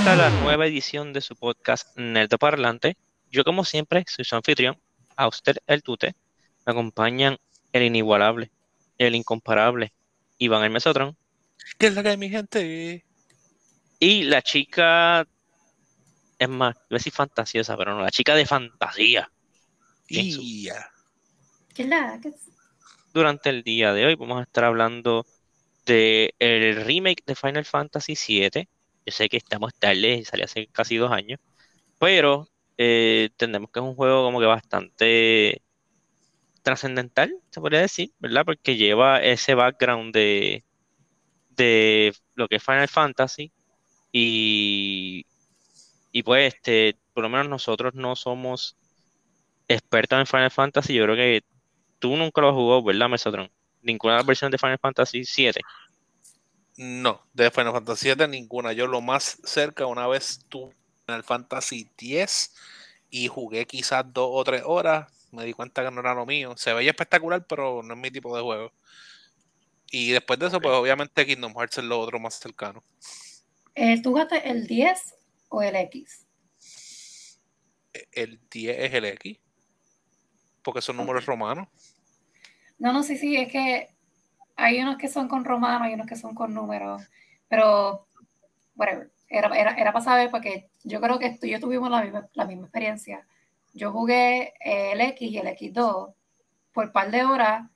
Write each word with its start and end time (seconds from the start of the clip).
A 0.00 0.02
esta 0.02 0.16
la 0.16 0.30
nueva 0.40 0.66
edición 0.66 1.12
de 1.12 1.20
su 1.20 1.36
podcast 1.36 1.94
Nerdo 1.94 2.38
Parlante. 2.38 2.96
Yo, 3.30 3.44
como 3.44 3.66
siempre, 3.66 4.02
soy 4.08 4.24
su 4.24 4.34
anfitrión, 4.34 4.80
Auster 5.14 5.62
el 5.66 5.82
Tute. 5.82 6.16
Me 6.64 6.70
acompañan 6.72 7.36
el 7.74 7.82
inigualable, 7.82 8.50
el 8.96 9.14
incomparable, 9.14 9.92
Iván 10.38 10.64
el 10.64 10.70
Mesotron. 10.70 11.18
¿Qué 11.76 11.88
es 11.88 11.94
la 11.94 12.02
que 12.02 12.08
hay, 12.08 12.16
mi 12.16 12.30
gente? 12.30 13.04
Y 13.98 14.22
la 14.22 14.40
chica, 14.40 15.26
es 16.38 16.48
más, 16.48 16.76
voy 16.76 16.96
a 16.96 16.96
decir 16.96 17.12
fantasiosa, 17.12 17.76
pero 17.76 17.94
no, 17.94 18.00
la 18.00 18.10
chica 18.10 18.34
de 18.34 18.46
fantasía. 18.46 19.30
Y 20.08 20.62
ya. 20.62 20.90
¿Qué 21.74 21.82
es 21.82 21.88
la? 21.88 22.18
¿Qué 22.22 22.28
es? 22.28 22.48
Durante 23.12 23.50
el 23.50 23.62
día 23.62 23.92
de 23.92 24.06
hoy 24.06 24.14
vamos 24.14 24.40
a 24.40 24.44
estar 24.44 24.64
hablando 24.64 25.26
de 25.84 26.34
el 26.38 26.86
remake 26.86 27.22
de 27.26 27.34
Final 27.34 27.66
Fantasy 27.66 28.14
VII. 28.14 28.66
Yo 29.10 29.16
sé 29.16 29.28
que 29.28 29.36
estamos 29.38 29.72
tarde, 29.78 30.24
salió 30.24 30.44
hace 30.46 30.68
casi 30.68 30.96
dos 30.96 31.10
años, 31.12 31.40
pero 31.98 32.48
eh, 32.78 33.28
entendemos 33.32 33.70
que 33.72 33.80
es 33.80 33.84
un 33.86 33.96
juego 33.96 34.24
como 34.24 34.40
que 34.40 34.46
bastante 34.46 35.62
trascendental, 36.62 37.32
se 37.50 37.60
podría 37.60 37.80
decir, 37.80 38.12
¿verdad? 38.18 38.44
Porque 38.44 38.76
lleva 38.76 39.20
ese 39.22 39.54
background 39.54 40.12
de, 40.14 40.64
de 41.50 42.14
lo 42.34 42.48
que 42.48 42.56
es 42.56 42.64
Final 42.64 42.88
Fantasy 42.88 43.52
y, 44.12 45.26
y 46.12 46.22
pues 46.24 46.54
este, 46.54 46.98
por 47.14 47.24
lo 47.24 47.30
menos 47.30 47.48
nosotros 47.50 47.94
no 47.94 48.16
somos 48.16 48.76
expertos 49.68 50.20
en 50.20 50.26
Final 50.26 50.50
Fantasy, 50.50 50.94
yo 50.94 51.04
creo 51.04 51.16
que 51.16 51.42
tú 51.98 52.16
nunca 52.16 52.42
lo 52.42 52.54
jugó, 52.54 52.82
¿verdad, 52.84 53.08
Mesotron? 53.10 53.50
Ninguna 53.82 54.22
versiones 54.22 54.52
de 54.52 54.58
Final 54.58 54.78
Fantasy 54.80 55.24
7. 55.24 55.60
No, 56.82 57.20
de 57.34 57.50
Final 57.50 57.74
Fantasy 57.74 58.14
VII 58.14 58.26
ninguna. 58.26 58.72
Yo 58.72 58.86
lo 58.86 59.02
más 59.02 59.36
cerca 59.44 59.84
una 59.84 60.06
vez 60.06 60.46
tuve 60.48 60.74
Final 61.04 61.22
Fantasy 61.22 61.86
X 61.98 62.54
y 63.10 63.28
jugué 63.28 63.66
quizás 63.66 64.10
dos 64.10 64.30
o 64.32 64.42
tres 64.44 64.62
horas. 64.64 65.12
Me 65.30 65.44
di 65.44 65.52
cuenta 65.52 65.84
que 65.84 65.90
no 65.90 66.00
era 66.00 66.14
lo 66.14 66.24
mío. 66.24 66.56
Se 66.56 66.72
veía 66.72 66.92
espectacular, 66.92 67.46
pero 67.46 67.82
no 67.82 67.92
es 67.92 68.00
mi 68.00 68.10
tipo 68.10 68.34
de 68.34 68.42
juego. 68.42 68.72
Y 69.90 70.12
después 70.12 70.38
de 70.38 70.46
eso, 70.46 70.58
pues 70.58 70.74
obviamente 70.74 71.26
Kingdom 71.26 71.52
Hearts 71.52 71.76
es 71.76 71.84
lo 71.84 72.00
otro 72.00 72.18
más 72.18 72.36
cercano. 72.36 72.82
Eh, 73.74 74.00
¿Tú 74.00 74.12
jugaste 74.12 74.48
el 74.48 74.66
10 74.66 75.16
o 75.50 75.60
el 75.60 75.76
X? 75.76 76.26
El 78.10 78.40
10 78.50 78.78
es 78.78 78.94
el 78.94 79.04
X. 79.04 79.38
Porque 80.62 80.80
son 80.80 80.96
números 80.96 81.26
romanos. 81.26 81.68
No, 82.78 82.94
no, 82.94 83.02
sí, 83.02 83.18
sí, 83.18 83.36
es 83.36 83.52
que 83.52 83.90
hay 84.60 84.80
unos 84.80 84.96
que 84.96 85.08
son 85.08 85.28
con 85.28 85.44
romanos, 85.44 85.82
hay 85.82 85.94
unos 85.94 86.06
que 86.06 86.16
son 86.16 86.34
con 86.34 86.54
números, 86.54 87.02
pero, 87.48 88.06
whatever, 88.76 89.10
era, 89.28 89.48
era, 89.56 89.72
era 89.74 89.92
para 89.92 90.04
saber 90.04 90.30
porque 90.30 90.70
yo 90.84 91.00
creo 91.00 91.18
que 91.18 91.30
tú 91.38 91.46
y 91.46 91.50
yo 91.50 91.60
tuvimos 91.60 91.90
la 91.90 92.02
misma, 92.02 92.28
la 92.34 92.44
misma 92.46 92.64
experiencia. 92.66 93.26
Yo 93.74 93.92
jugué 93.92 94.54
eh, 94.64 94.92
el 94.92 95.00
X 95.00 95.30
y 95.30 95.38
el 95.38 95.46
X2 95.48 96.14
por 96.72 96.86
un 96.86 96.92
par 96.92 97.10
de 97.10 97.24
horas, 97.24 97.68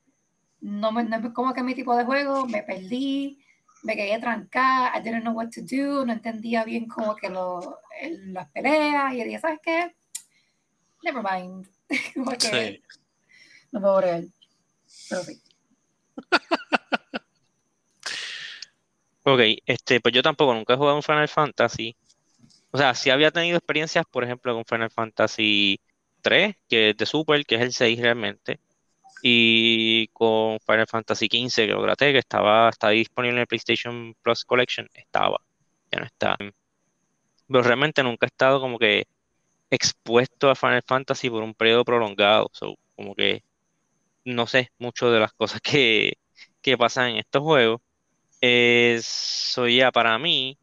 no, 0.60 0.92
me, 0.92 1.04
no 1.04 1.16
es 1.16 1.32
como 1.32 1.52
que 1.54 1.62
mi 1.62 1.74
tipo 1.74 1.94
de 1.96 2.04
juego, 2.04 2.46
me 2.46 2.62
perdí, 2.62 3.38
me 3.82 3.94
quedé 3.96 4.18
trancada, 4.18 4.92
I 4.96 5.02
didn't 5.02 5.22
know 5.22 5.34
what 5.34 5.50
to 5.50 5.60
do, 5.62 6.04
no 6.06 6.12
entendía 6.12 6.64
bien 6.64 6.86
como 6.88 7.14
que 7.16 7.28
lo, 7.28 7.80
el- 8.00 8.32
las 8.32 8.48
peleas, 8.50 9.12
y 9.12 9.24
dije, 9.24 9.38
¿sabes 9.40 9.60
qué? 9.62 9.94
Never 11.02 11.22
mind. 11.22 11.68
Como 12.14 12.30
que 12.32 12.40
Sí. 12.40 12.82
no 13.72 13.80
puedo 13.80 13.96
bregar. 13.98 14.22
Pero 15.10 15.22
sí. 15.22 15.42
Ok, 19.24 19.40
este, 19.66 20.00
pues 20.00 20.14
yo 20.14 20.22
tampoco 20.22 20.54
nunca 20.54 20.74
he 20.74 20.76
jugado 20.76 20.96
un 20.96 21.02
Final 21.02 21.28
Fantasy. 21.28 21.96
O 22.72 22.78
sea, 22.78 22.94
sí 22.94 23.10
había 23.10 23.30
tenido 23.30 23.58
experiencias, 23.58 24.04
por 24.10 24.24
ejemplo, 24.24 24.54
con 24.54 24.64
Final 24.66 24.90
Fantasy 24.90 25.80
3, 26.22 26.56
que 26.68 26.90
es 26.90 26.96
de 26.96 27.06
Super, 27.06 27.46
que 27.46 27.56
es 27.56 27.62
el 27.62 27.72
6 27.72 28.00
realmente. 28.00 28.60
Y 29.22 30.08
con 30.08 30.60
Final 30.60 30.86
Fantasy 30.88 31.28
15, 31.28 31.66
que 31.66 31.72
lo 31.72 31.82
traté, 31.84 32.12
que 32.12 32.18
estaba, 32.18 32.68
está 32.70 32.90
disponible 32.90 33.36
en 33.36 33.40
el 33.42 33.46
PlayStation 33.48 34.14
Plus 34.22 34.44
Collection, 34.44 34.88
estaba, 34.94 35.40
ya 35.92 36.00
no 36.00 36.06
está. 36.06 36.36
Pero 37.48 37.62
realmente 37.62 38.02
nunca 38.02 38.26
he 38.26 38.28
estado 38.28 38.60
como 38.60 38.78
que 38.78 39.06
expuesto 39.70 40.50
a 40.50 40.54
Final 40.56 40.82
Fantasy 40.86 41.30
por 41.30 41.42
un 41.42 41.54
periodo 41.54 41.84
prolongado. 41.84 42.50
So, 42.52 42.76
como 42.96 43.14
que 43.14 43.44
no 44.24 44.46
sé 44.46 44.70
mucho 44.78 45.10
de 45.10 45.20
las 45.20 45.32
cosas 45.34 45.60
que, 45.62 46.14
que 46.62 46.78
pasan 46.78 47.10
en 47.10 47.16
estos 47.18 47.42
juegos. 47.42 47.80
Eso 48.46 49.68
ya 49.68 49.90
para 49.92 50.18
mí, 50.18 50.58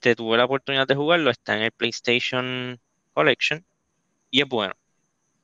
te 0.00 0.16
tuve 0.16 0.36
la 0.38 0.46
oportunidad 0.46 0.86
de 0.86 0.96
jugarlo, 0.96 1.30
está 1.30 1.56
en 1.56 1.62
el 1.64 1.72
PlayStation 1.72 2.80
Collection 3.14 3.64
y 4.30 4.42
es 4.42 4.48
bueno. 4.48 4.74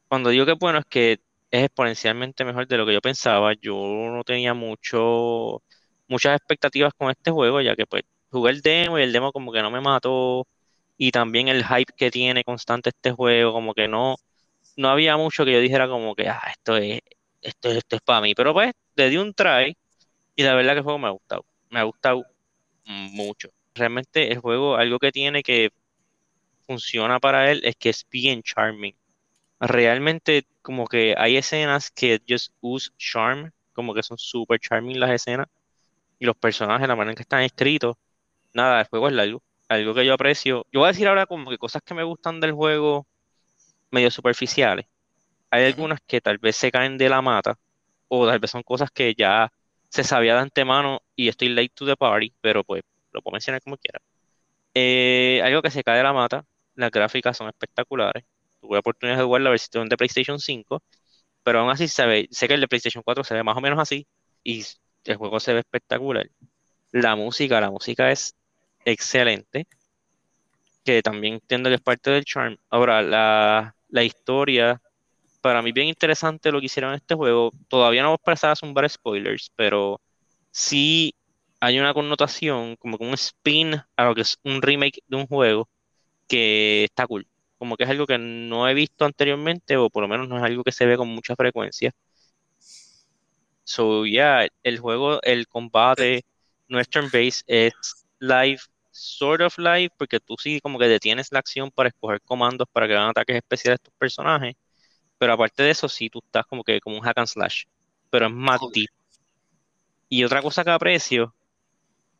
Cuando 0.08 0.30
digo 0.30 0.46
que 0.46 0.52
es 0.52 0.58
bueno 0.58 0.78
es 0.80 0.86
que 0.86 1.12
es 1.50 1.64
exponencialmente 1.64 2.44
mejor 2.44 2.66
de 2.68 2.76
lo 2.78 2.86
que 2.86 2.94
yo 2.94 3.00
pensaba. 3.00 3.54
Yo 3.54 3.74
no 3.76 4.24
tenía 4.24 4.54
mucho, 4.54 5.62
muchas 6.08 6.36
expectativas 6.36 6.94
con 6.94 7.10
este 7.10 7.30
juego, 7.30 7.60
ya 7.62 7.76
que 7.76 7.86
pues 7.86 8.02
jugué 8.30 8.50
el 8.52 8.62
demo 8.62 8.98
y 8.98 9.02
el 9.02 9.12
demo 9.12 9.32
como 9.32 9.52
que 9.52 9.62
no 9.62 9.70
me 9.70 9.80
mató. 9.80 10.46
Y 10.98 11.12
también 11.12 11.48
el 11.48 11.64
hype 11.66 11.92
que 11.96 12.10
tiene 12.10 12.44
constante 12.44 12.90
este 12.90 13.12
juego, 13.12 13.52
como 13.52 13.74
que 13.74 13.88
no, 13.88 14.16
no 14.76 14.90
había 14.90 15.16
mucho 15.18 15.44
que 15.44 15.52
yo 15.52 15.60
dijera 15.60 15.88
como 15.88 16.14
que, 16.16 16.28
ah, 16.28 16.42
esto 16.52 16.76
es, 16.78 17.00
esto, 17.42 17.70
esto 17.70 17.96
es 17.96 18.02
para 18.02 18.20
mí. 18.22 18.34
Pero 18.34 18.52
pues 18.54 18.72
le 18.96 19.10
di 19.10 19.16
un 19.18 19.34
try 19.34 19.76
y 20.36 20.44
la 20.44 20.54
verdad 20.56 20.72
que 20.74 20.78
el 20.80 20.84
juego 20.84 20.98
me 21.00 21.08
ha 21.08 21.12
gustado. 21.12 21.44
Me 21.70 21.80
ha 21.80 21.84
gustado 21.84 22.24
mucho. 22.84 23.48
Realmente 23.74 24.32
el 24.32 24.38
juego, 24.38 24.76
algo 24.76 24.98
que 24.98 25.12
tiene 25.12 25.42
que 25.42 25.70
funciona 26.66 27.18
para 27.20 27.50
él 27.50 27.62
es 27.64 27.76
que 27.76 27.90
es 27.90 28.06
bien 28.10 28.42
charming. 28.42 28.94
Realmente 29.60 30.46
como 30.62 30.86
que 30.86 31.14
hay 31.18 31.36
escenas 31.36 31.90
que 31.90 32.20
just 32.28 32.52
use 32.60 32.90
charm, 32.98 33.52
como 33.72 33.94
que 33.94 34.02
son 34.02 34.18
super 34.18 34.60
charming 34.60 35.00
las 35.00 35.10
escenas 35.10 35.48
y 36.18 36.26
los 36.26 36.36
personajes, 36.36 36.88
la 36.88 36.96
manera 36.96 37.12
en 37.12 37.16
que 37.16 37.22
están 37.22 37.42
escritos. 37.42 37.96
Nada, 38.54 38.80
el 38.80 38.88
juego 38.88 39.08
es 39.08 39.14
largo. 39.14 39.42
Algo 39.68 39.94
que 39.94 40.06
yo 40.06 40.14
aprecio. 40.14 40.66
Yo 40.72 40.80
voy 40.80 40.88
a 40.88 40.92
decir 40.92 41.08
ahora 41.08 41.26
como 41.26 41.50
que 41.50 41.58
cosas 41.58 41.82
que 41.82 41.94
me 41.94 42.04
gustan 42.04 42.40
del 42.40 42.52
juego 42.52 43.06
medio 43.90 44.10
superficiales. 44.10 44.86
Hay 45.50 45.64
algunas 45.64 46.00
que 46.06 46.20
tal 46.20 46.38
vez 46.38 46.56
se 46.56 46.70
caen 46.72 46.98
de 46.98 47.08
la 47.08 47.22
mata 47.22 47.58
o 48.08 48.26
tal 48.26 48.38
vez 48.38 48.50
son 48.50 48.62
cosas 48.62 48.90
que 48.90 49.14
ya 49.14 49.52
se 49.88 50.04
sabía 50.04 50.34
de 50.34 50.40
antemano 50.40 51.02
y 51.16 51.28
estoy 51.28 51.48
late 51.50 51.70
to 51.74 51.86
the 51.86 51.96
party, 51.96 52.32
pero 52.40 52.64
pues 52.64 52.82
lo 53.12 53.22
puedo 53.22 53.34
mencionar 53.34 53.62
como 53.62 53.76
quiera. 53.78 54.00
Eh, 54.74 55.40
algo 55.44 55.62
que 55.62 55.70
se 55.70 55.82
cae 55.84 55.98
de 55.98 56.02
la 56.04 56.12
mata, 56.12 56.44
las 56.74 56.90
gráficas 56.90 57.36
son 57.36 57.48
espectaculares. 57.48 58.24
Tuve 58.60 58.78
oportunidad 58.78 59.18
de 59.18 59.24
jugar 59.24 59.42
la 59.42 59.50
versión 59.50 59.88
de 59.88 59.96
PlayStation 59.96 60.38
5, 60.40 60.82
pero 61.42 61.60
aún 61.60 61.70
así 61.70 61.88
se 61.88 62.06
ve, 62.06 62.28
sé 62.30 62.48
que 62.48 62.54
el 62.54 62.60
de 62.60 62.68
PlayStation 62.68 63.02
4 63.04 63.24
se 63.24 63.34
ve 63.34 63.42
más 63.44 63.56
o 63.56 63.60
menos 63.60 63.78
así 63.80 64.06
y 64.44 64.64
el 65.04 65.16
juego 65.16 65.40
se 65.40 65.54
ve 65.54 65.60
espectacular. 65.60 66.30
La 66.92 67.16
música, 67.16 67.60
la 67.60 67.70
música 67.70 68.10
es 68.12 68.36
excelente, 68.84 69.66
que 70.84 71.02
también 71.02 71.34
entiendo 71.34 71.68
que 71.68 71.76
es 71.76 71.80
parte 71.80 72.10
del 72.10 72.24
charm. 72.24 72.56
Ahora, 72.70 73.02
la, 73.02 73.76
la 73.88 74.04
historia, 74.04 74.80
para 75.40 75.62
mí 75.62 75.72
bien 75.72 75.88
interesante 75.88 76.52
lo 76.52 76.60
que 76.60 76.66
hicieron 76.66 76.90
en 76.92 76.96
este 76.96 77.14
juego. 77.14 77.52
Todavía 77.68 78.02
no 78.02 78.08
vamos 78.08 78.20
a 78.22 78.24
pasar 78.24 78.50
a 78.52 78.56
zumbar 78.56 78.88
spoilers, 78.88 79.52
pero 79.56 80.00
sí 80.50 81.14
hay 81.60 81.78
una 81.78 81.94
connotación, 81.94 82.76
como 82.76 82.98
que 82.98 83.04
un 83.04 83.14
spin 83.14 83.76
a 83.96 84.04
lo 84.04 84.14
que 84.14 84.22
es 84.22 84.38
un 84.44 84.62
remake 84.62 85.02
de 85.06 85.16
un 85.16 85.26
juego 85.26 85.68
que 86.28 86.84
está 86.84 87.06
cool. 87.06 87.26
Como 87.58 87.76
que 87.76 87.84
es 87.84 87.90
algo 87.90 88.06
que 88.06 88.18
no 88.18 88.68
he 88.68 88.74
visto 88.74 89.04
anteriormente, 89.04 89.76
o 89.76 89.90
por 89.90 90.02
lo 90.02 90.08
menos 90.08 90.28
no 90.28 90.38
es 90.38 90.42
algo 90.44 90.64
que 90.64 90.72
se 90.72 90.86
ve 90.86 90.96
con 90.96 91.08
mucha 91.08 91.36
frecuencia. 91.36 91.92
So, 93.64 94.06
yeah, 94.06 94.48
el 94.62 94.78
juego, 94.78 95.20
el 95.22 95.46
combate, 95.46 96.24
no 96.68 96.80
es 96.80 96.88
turn-based, 96.88 97.44
es 97.46 97.74
live, 98.18 98.60
sort 98.90 99.42
of 99.42 99.58
live, 99.58 99.90
porque 99.96 100.20
tú 100.20 100.36
sí 100.38 100.60
como 100.60 100.78
que 100.78 100.88
detienes 100.88 101.30
la 101.32 101.40
acción 101.40 101.70
para 101.70 101.88
escoger 101.90 102.20
comandos 102.22 102.68
para 102.72 102.86
que 102.88 102.94
hagan 102.94 103.10
ataques 103.10 103.36
especiales 103.36 103.80
a 103.80 103.84
tus 103.84 103.94
personajes. 103.94 104.54
Pero 105.18 105.32
aparte 105.34 105.62
de 105.62 105.70
eso, 105.70 105.88
sí, 105.88 106.10
tú 106.10 106.20
estás 106.24 106.46
como 106.46 106.64
que 106.64 106.80
como 106.80 106.96
un 106.96 107.02
hack 107.02 107.18
and 107.18 107.28
slash. 107.28 107.64
Pero 108.10 108.26
es 108.26 108.32
más 108.32 108.60
Ok. 108.60 108.72
deep. 108.72 108.90
Y 110.08 110.24
otra 110.24 110.42
cosa 110.42 110.64
que 110.64 110.70
aprecio, 110.70 111.34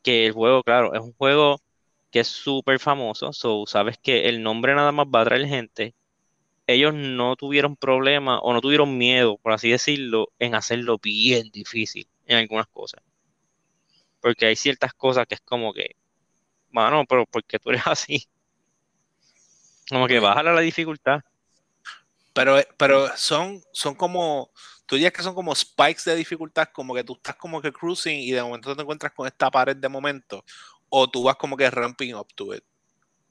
que 0.02 0.26
el 0.26 0.32
juego, 0.32 0.62
claro, 0.64 0.94
es 0.94 1.00
un 1.02 1.12
juego 1.14 1.62
que 2.10 2.20
es 2.20 2.28
súper 2.28 2.78
famoso, 2.80 3.32
so 3.32 3.66
sabes 3.66 3.98
que 3.98 4.28
el 4.28 4.42
nombre 4.42 4.74
nada 4.74 4.92
más 4.92 5.06
va 5.08 5.20
a 5.20 5.22
atraer 5.22 5.46
gente. 5.48 5.94
Ellos 6.66 6.94
no 6.94 7.36
tuvieron 7.36 7.76
problema 7.76 8.40
o 8.40 8.52
no 8.54 8.60
tuvieron 8.62 8.98
miedo, 8.98 9.38
por 9.38 9.52
así 9.52 9.70
decirlo, 9.70 10.28
en 10.40 10.54
hacerlo 10.56 10.98
bien 10.98 11.50
difícil 11.52 12.08
en 12.26 12.38
algunas 12.38 12.68
cosas. 12.68 13.02
Porque 14.20 14.46
hay 14.46 14.54
ciertas 14.56 14.94
cosas 14.94 15.26
que 15.26 15.34
es 15.34 15.40
como 15.40 15.72
que, 15.72 15.96
mano, 16.70 17.04
pero 17.08 17.26
¿por 17.26 17.44
qué 17.44 17.58
tú 17.60 17.70
eres 17.70 17.82
así? 17.88 18.28
Como 19.90 20.06
que 20.08 20.18
Ok. 20.18 20.20
bájale 20.20 20.52
la 20.54 20.60
dificultad. 20.60 21.20
Pero, 22.38 22.56
pero 22.76 23.16
son, 23.16 23.60
son 23.72 23.96
como, 23.96 24.52
tú 24.86 24.94
dirías 24.94 25.12
que 25.12 25.24
son 25.24 25.34
como 25.34 25.52
spikes 25.52 26.02
de 26.04 26.14
dificultad, 26.14 26.68
como 26.72 26.94
que 26.94 27.02
tú 27.02 27.14
estás 27.14 27.34
como 27.34 27.60
que 27.60 27.72
cruising 27.72 28.20
y 28.20 28.30
de 28.30 28.40
momento 28.40 28.76
te 28.76 28.82
encuentras 28.82 29.12
con 29.12 29.26
esta 29.26 29.50
pared 29.50 29.74
de 29.74 29.88
momento. 29.88 30.44
¿O 30.88 31.10
tú 31.10 31.24
vas 31.24 31.34
como 31.34 31.56
que 31.56 31.68
ramping 31.68 32.14
up 32.14 32.28
to 32.36 32.54
it? 32.54 32.62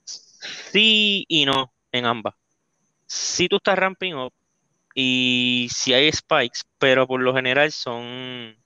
Sí 0.03 1.23
y 1.29 1.45
no, 1.45 1.73
en 1.93 2.05
ambas. 2.05 2.35
Si 3.05 3.47
tú 3.47 3.55
estás 3.55 3.79
ramping 3.79 4.13
up 4.13 4.33
y 4.93 5.69
si 5.73 5.93
hay 5.93 6.11
spikes, 6.11 6.63
pero 6.77 7.07
por 7.07 7.21
lo 7.21 7.33
general 7.33 7.71
son... 7.71 8.57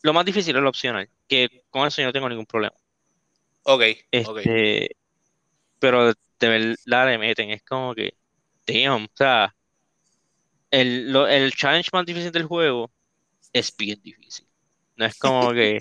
Lo 0.00 0.14
más 0.14 0.24
difícil 0.24 0.56
es 0.56 0.62
lo 0.62 0.70
opcional, 0.70 1.10
que 1.28 1.62
con 1.68 1.86
eso 1.86 2.00
yo 2.00 2.06
no 2.06 2.12
tengo 2.14 2.30
ningún 2.30 2.46
problema. 2.46 2.74
Ok, 3.64 3.82
ok. 4.24 4.38
Este, 4.38 4.96
pero 5.78 6.06
de 6.06 6.48
verdad 6.48 7.06
le 7.06 7.18
meten, 7.18 7.50
es 7.50 7.62
como 7.62 7.94
que, 7.94 8.14
damn, 8.66 9.04
o 9.04 9.08
sea, 9.14 9.54
el, 10.70 11.14
el 11.16 11.52
challenge 11.52 11.90
más 11.92 12.06
difícil 12.06 12.32
del 12.32 12.44
juego 12.44 12.90
es 13.52 13.76
bien 13.76 14.00
difícil. 14.02 14.46
No 14.96 15.06
es 15.06 15.18
como 15.18 15.52
que, 15.52 15.78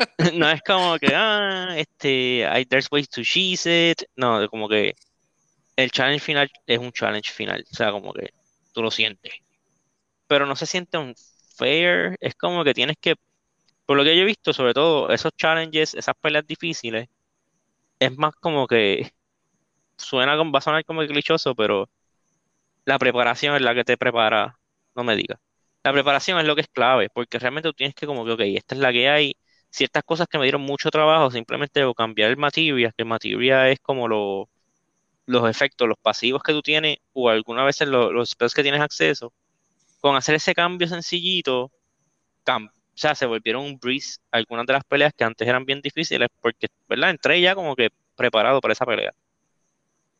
no 0.34 0.50
es 0.50 0.62
como 0.62 0.98
que, 0.98 1.08
ah, 1.14 1.74
este, 1.76 2.46
hay, 2.46 2.64
there's 2.66 2.88
ways 2.90 3.08
to 3.10 3.22
cheese 3.22 3.66
it. 3.92 4.02
No, 4.16 4.48
como 4.50 4.68
que 4.68 4.94
el 5.76 5.90
challenge 5.90 6.24
final 6.24 6.50
es 6.66 6.78
un 6.78 6.92
challenge 6.92 7.32
final, 7.32 7.64
o 7.70 7.74
sea, 7.76 7.92
como 7.92 8.12
que 8.14 8.30
tú 8.72 8.82
lo 8.82 8.90
sientes. 8.90 9.32
Pero 10.26 10.46
no 10.46 10.56
se 10.56 10.66
siente 10.66 10.98
un 10.98 11.14
fair, 11.56 12.16
es 12.20 12.34
como 12.34 12.64
que 12.64 12.74
tienes 12.74 12.96
que, 13.00 13.14
por 13.86 13.96
lo 13.96 14.04
que 14.04 14.16
yo 14.16 14.22
he 14.22 14.26
visto, 14.26 14.52
sobre 14.52 14.74
todo 14.74 15.10
esos 15.12 15.32
challenges, 15.36 15.94
esas 15.94 16.14
peleas 16.20 16.46
difíciles, 16.46 17.08
es 17.98 18.16
más 18.18 18.34
como 18.36 18.66
que 18.66 19.12
suena 19.98 20.36
va 20.36 20.58
a 20.58 20.62
sonar 20.62 20.84
como 20.84 21.06
clichoso, 21.06 21.54
pero 21.54 21.90
la 22.86 22.98
preparación 23.00 23.56
es 23.56 23.62
la 23.62 23.74
que 23.76 23.84
te 23.84 23.98
prepara, 23.98 24.58
no 24.96 25.04
me 25.04 25.16
digas. 25.16 25.40
La 25.84 25.92
preparación 25.94 26.38
es 26.40 26.46
lo 26.46 26.56
que 26.56 26.62
es 26.62 26.68
clave, 26.68 27.10
porque 27.12 27.38
realmente 27.40 27.70
tú 27.70 27.74
tienes 27.74 27.96
que 27.96 28.06
como 28.06 28.26
que, 28.26 28.32
ok, 28.32 28.42
esta 28.56 28.76
es 28.76 28.82
la 28.82 28.92
que 28.92 29.10
hay, 29.10 29.34
ciertas 29.70 30.04
cosas 30.04 30.28
que 30.28 30.38
me 30.38 30.44
dieron 30.46 30.62
mucho 30.62 30.90
trabajo, 30.90 31.30
simplemente 31.32 31.80
debo 31.80 31.94
cambiar 31.94 32.30
el 32.30 32.38
materia, 32.38 32.92
que 32.96 33.04
el 33.04 33.08
es 33.70 33.80
como 33.80 34.08
lo- 34.08 34.50
los 35.26 35.48
efectos, 35.50 35.88
los 35.88 35.98
pasivos 36.00 36.42
que 36.42 36.52
tú 36.52 36.62
tienes, 36.62 36.98
o 37.12 37.28
algunas 37.30 37.66
veces 37.66 37.88
lo- 37.88 38.12
los 38.12 38.30
spells 38.30 38.54
que 38.54 38.62
tienes 38.62 38.80
acceso, 38.80 39.32
con 40.00 40.16
hacer 40.16 40.36
ese 40.36 40.54
cambio 40.54 40.88
sencillito, 40.88 41.72
cam- 42.44 42.70
o 42.70 42.98
se 43.14 43.26
volvieron 43.26 43.64
un 43.64 43.78
breeze 43.78 44.18
algunas 44.32 44.66
de 44.66 44.74
las 44.74 44.84
peleas 44.84 45.12
que 45.16 45.24
antes 45.24 45.46
eran 45.48 45.64
bien 45.66 45.80
difíciles, 45.82 46.28
porque, 46.40 46.68
¿verdad? 46.88 47.10
Entré 47.10 47.40
ya 47.40 47.54
como 47.54 47.76
que 47.76 47.90
preparado 48.16 48.60
para 48.60 48.72
esa 48.72 48.86
pelea. 48.86 49.12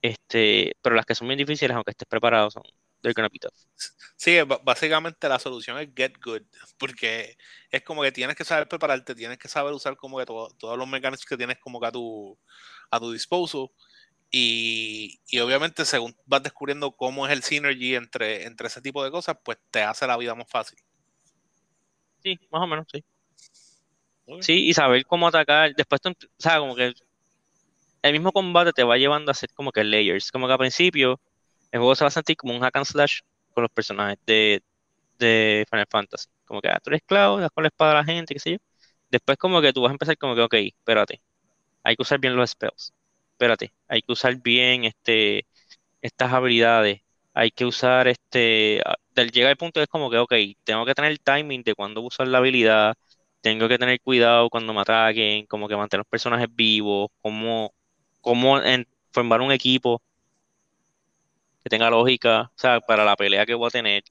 Este, 0.06 0.73
pero 0.82 0.94
las 0.97 1.06
que 1.06 1.14
son 1.14 1.29
bien 1.29 1.38
difíciles, 1.38 1.75
aunque 1.75 1.91
estés 1.93 2.08
preparado, 2.08 2.50
son 2.50 2.62
they're 3.03 3.14
gonna 3.14 3.29
be 3.29 3.38
tough. 3.38 3.55
Sí, 4.17 4.38
básicamente 4.64 5.29
la 5.29 5.38
solución 5.38 5.79
es 5.79 5.88
get 5.94 6.14
good, 6.25 6.43
porque 6.79 7.37
es 7.70 7.82
como 7.82 8.03
que 8.03 8.12
tienes 8.12 8.37
que 8.37 8.44
saber 8.44 8.69
prepararte, 8.69 9.14
tienes 9.14 9.38
que 9.38 9.49
saber 9.49 9.73
usar 9.75 9.97
como 9.97 10.19
que 10.19 10.26
todo- 10.26 10.49
todos 10.58 10.79
los 10.79 10.88
mecanismos 10.88 11.26
que 11.26 11.37
tienes 11.37 11.58
como 11.58 11.81
que 11.81 11.87
a 11.87 11.93
tu, 11.93 12.38
a 12.91 12.99
tu 13.00 13.12
disposal 13.12 13.69
y, 14.31 15.20
y 15.29 15.41
obviamente 15.41 15.85
según 15.87 16.17
vas 16.26 16.43
descubriendo 16.44 16.93
cómo 16.97 17.26
es 17.26 17.32
el 17.32 17.43
synergy 17.44 17.97
entre, 17.97 18.44
entre 18.47 18.69
ese 18.69 18.82
tipo 18.82 19.05
de 19.05 19.11
cosas, 19.11 19.38
pues 19.44 19.59
te 19.70 19.82
hace 19.82 20.06
la 20.06 20.17
vida 20.19 20.35
más 20.35 20.50
fácil. 20.50 20.79
Sí, 22.23 22.38
más 22.50 22.62
o 22.62 22.67
menos, 22.67 22.87
sí. 22.93 23.02
Sí, 24.41 24.67
y 24.69 24.75
saber 24.75 25.05
cómo 25.06 25.29
atacar. 25.29 25.75
Después, 25.75 26.00
tú, 26.00 26.11
o 26.11 26.14
sea, 26.38 26.59
como 26.59 26.75
que 26.76 26.93
el 28.06 28.12
mismo 28.12 28.32
combate 28.32 28.73
te 28.73 28.85
va 28.85 28.97
llevando 28.99 29.31
a 29.31 29.32
hacer 29.32 29.50
como 29.55 29.73
que 29.73 29.85
layers. 29.85 30.31
Como 30.32 30.47
que 30.47 30.53
al 30.53 30.58
principio 30.58 31.20
el 31.73 31.81
juego 31.81 31.94
se 31.97 32.05
va 32.05 32.08
a 32.08 32.11
sentir 32.11 32.37
como 32.37 32.55
un 32.55 32.61
hack 32.62 32.76
and 32.76 32.87
slash 32.87 33.20
con 33.53 33.62
los 33.62 33.70
personajes 33.73 34.19
de, 34.26 34.62
de 35.19 35.67
Final 35.70 35.87
Fantasy. 35.91 36.29
Como 36.47 36.61
que 36.62 36.69
ah, 36.70 36.81
tú 36.82 36.91
eres 36.91 37.03
esclavo, 37.03 37.41
das 37.41 37.50
con 37.53 37.64
la 37.64 37.69
espada 37.69 37.93
a 37.93 37.94
la 37.97 38.05
gente, 38.05 38.35
qué 38.35 38.41
sé 38.41 38.53
yo. 38.53 38.58
Después 39.11 39.38
como 39.38 39.61
que 39.62 39.73
tú 39.73 39.82
vas 39.82 39.91
a 39.91 39.94
empezar 39.94 40.19
como 40.19 40.35
que, 40.37 40.43
ok, 40.43 40.55
espérate, 40.55 41.23
hay 41.82 41.97
que 41.97 42.03
usar 42.03 42.19
bien 42.20 42.37
los 42.37 42.50
spells. 42.50 42.94
Espérate, 43.32 43.73
hay 43.88 44.03
que 44.03 44.12
usar 44.12 44.37
bien 44.41 44.85
este, 44.85 45.47
estas 46.02 46.32
habilidades. 46.32 47.02
Hay 47.35 47.50
que 47.50 47.64
usar 47.67 48.09
este... 48.09 48.82
ah, 48.87 48.97
del- 49.14 49.31
Llega 49.32 49.50
el 49.50 49.56
punto 49.56 49.82
es 49.82 49.88
como 49.88 50.11
que, 50.11 50.19
ok, 50.19 50.32
tengo 50.64 50.87
que 50.87 50.94
tener 50.94 51.11
el 51.12 51.20
timing 51.20 51.62
de 51.62 51.75
cuándo 51.75 52.00
usar 52.02 52.29
la 52.29 52.38
habilidad 52.38 52.94
tengo 53.43 53.69
que 53.69 53.79
tener 53.79 54.00
cuidado 54.00 54.50
cuando 54.50 54.75
me 54.75 54.81
ataquen, 54.81 55.47
como 55.47 55.69
que 55.69 55.76
mantener 55.76 56.00
los 56.00 56.09
personajes 56.11 56.49
vivos, 56.55 57.09
cómo, 57.23 57.73
cómo 58.26 58.61
en- 58.62 58.88
formar 59.12 59.40
un 59.40 59.52
equipo 59.52 60.02
que 61.62 61.70
tenga 61.70 61.90
lógica, 61.90 62.43
o 62.55 62.58
sea, 62.58 62.81
para 62.81 63.05
la 63.05 63.17
pelea 63.17 63.46
que 63.46 63.55
voy 63.55 63.69
a 63.69 63.70
tener. 63.70 64.02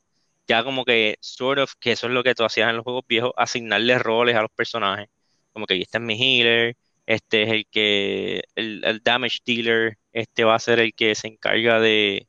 Ya 0.47 0.63
como 0.63 0.85
que, 0.85 1.17
sort 1.21 1.59
of, 1.59 1.73
que 1.79 1.91
eso 1.93 2.07
es 2.07 2.13
lo 2.13 2.23
que 2.23 2.35
tú 2.35 2.43
hacías 2.45 2.69
en 2.69 2.75
los 2.77 2.83
juegos 2.83 3.03
viejos, 3.07 3.31
asignarle 3.37 3.97
roles 3.99 4.35
a 4.35 4.41
los 4.41 4.51
personajes. 4.51 5.09
Como 5.53 5.65
que 5.65 5.81
este 5.81 5.97
es 5.97 6.03
mi 6.03 6.15
healer, 6.21 6.75
este 7.05 7.43
es 7.43 7.49
el 7.51 7.67
que, 7.67 8.43
el, 8.55 8.83
el 8.85 9.01
damage 9.03 9.39
dealer, 9.45 9.97
este 10.11 10.43
va 10.43 10.55
a 10.55 10.59
ser 10.59 10.79
el 10.79 10.93
que 10.93 11.15
se 11.15 11.27
encarga 11.27 11.79
de, 11.79 12.27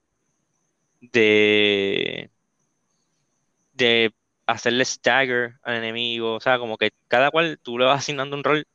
de, 1.00 2.30
de 3.72 4.12
hacerle 4.46 4.84
stagger 4.84 5.54
al 5.62 5.76
enemigo, 5.76 6.34
o 6.36 6.40
sea, 6.40 6.58
como 6.58 6.76
que 6.78 6.90
cada 7.08 7.30
cual 7.30 7.58
tú 7.62 7.78
le 7.78 7.84
vas 7.86 7.98
asignando 8.00 8.36
un 8.36 8.44
rol. 8.44 8.66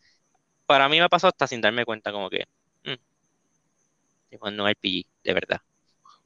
Para 0.68 0.90
mí 0.90 1.00
me 1.02 1.10
pasado 1.10 1.30
hasta 1.32 1.48
sin 1.48 1.62
darme 1.62 1.86
cuenta, 1.86 2.12
como 2.14 2.30
que, 2.32 2.46
mm, 2.86 2.96
un 4.42 4.68
RPG, 4.68 5.06
de 5.24 5.34
verdad. 5.34 5.62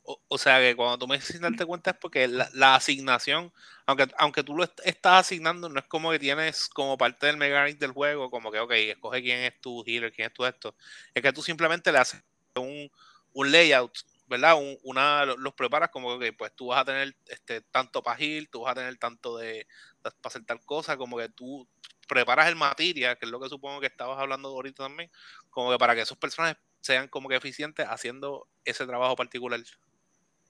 O, 0.04 0.22
o 0.28 0.38
sea 0.38 0.60
que 0.60 0.76
cuando 0.76 1.00
tú 1.00 1.08
me 1.08 1.16
dices 1.18 1.32
sin 1.34 1.42
darte 1.42 1.66
cuenta 1.66 1.92
es 1.92 1.98
porque 1.98 2.28
la, 2.28 2.76
asignación, 2.76 3.52
aunque, 3.88 4.08
aunque 4.18 4.44
tú 4.44 4.56
lo 4.56 4.64
est- 4.64 4.80
estás 4.86 5.22
asignando, 5.28 5.70
no 5.70 5.80
es 5.80 5.86
como 5.88 6.12
que 6.12 6.20
tienes 6.20 6.70
como 6.70 6.98
parte 6.98 7.26
del 7.28 7.38
mechanic 7.38 7.80
del 7.80 7.92
juego, 7.92 8.30
como 8.32 8.52
que, 8.52 8.60
ok, 8.60 8.72
escoge 8.74 9.22
quién 9.24 9.40
es 9.42 9.60
tu 9.62 9.84
healer, 9.86 10.14
quién 10.14 10.28
es 10.28 10.34
tu 10.34 10.46
esto. 10.46 10.76
Es 11.14 11.24
que 11.24 11.34
tú 11.34 11.42
simplemente 11.42 11.92
le 11.92 11.98
haces 12.00 12.22
un, 12.56 12.92
un 13.34 13.52
layout, 13.52 13.98
¿verdad? 14.28 14.56
Un- 14.58 14.78
una, 14.84 15.26
lo- 15.26 15.38
los 15.38 15.54
preparas 15.54 15.90
como 15.90 16.20
que, 16.20 16.34
pues 16.34 16.54
tú 16.56 16.68
vas 16.68 16.82
a 16.82 16.86
tener 16.86 17.16
este, 17.28 17.62
tanto 17.62 18.04
para 18.04 18.20
heal, 18.22 18.50
tú 18.50 18.62
vas 18.62 18.72
a 18.74 18.76
tener 18.76 18.98
tanto 18.98 19.38
de, 19.38 19.68
para 20.02 20.16
hacer 20.26 20.46
tal 20.46 20.62
cosa, 20.66 20.98
como 20.98 21.18
que 21.18 21.30
tú 21.30 21.68
preparas 22.08 22.48
el 22.50 22.56
materia, 22.56 23.16
que 23.16 23.26
es 23.26 23.32
lo 23.32 23.40
que 23.40 23.50
supongo 23.50 23.80
que 23.82 23.88
estabas 23.88 24.20
hablando 24.20 24.50
ahorita 24.50 24.84
también, 24.86 25.12
como 25.50 25.72
que 25.72 25.78
para 25.78 25.96
que 25.96 26.02
esos 26.02 26.18
personajes 26.18 26.58
sean 26.82 27.08
como 27.10 27.30
que 27.30 27.36
eficientes 27.36 27.88
haciendo 27.90 28.48
ese 28.66 28.86
trabajo 28.88 29.16
particular. 29.16 29.62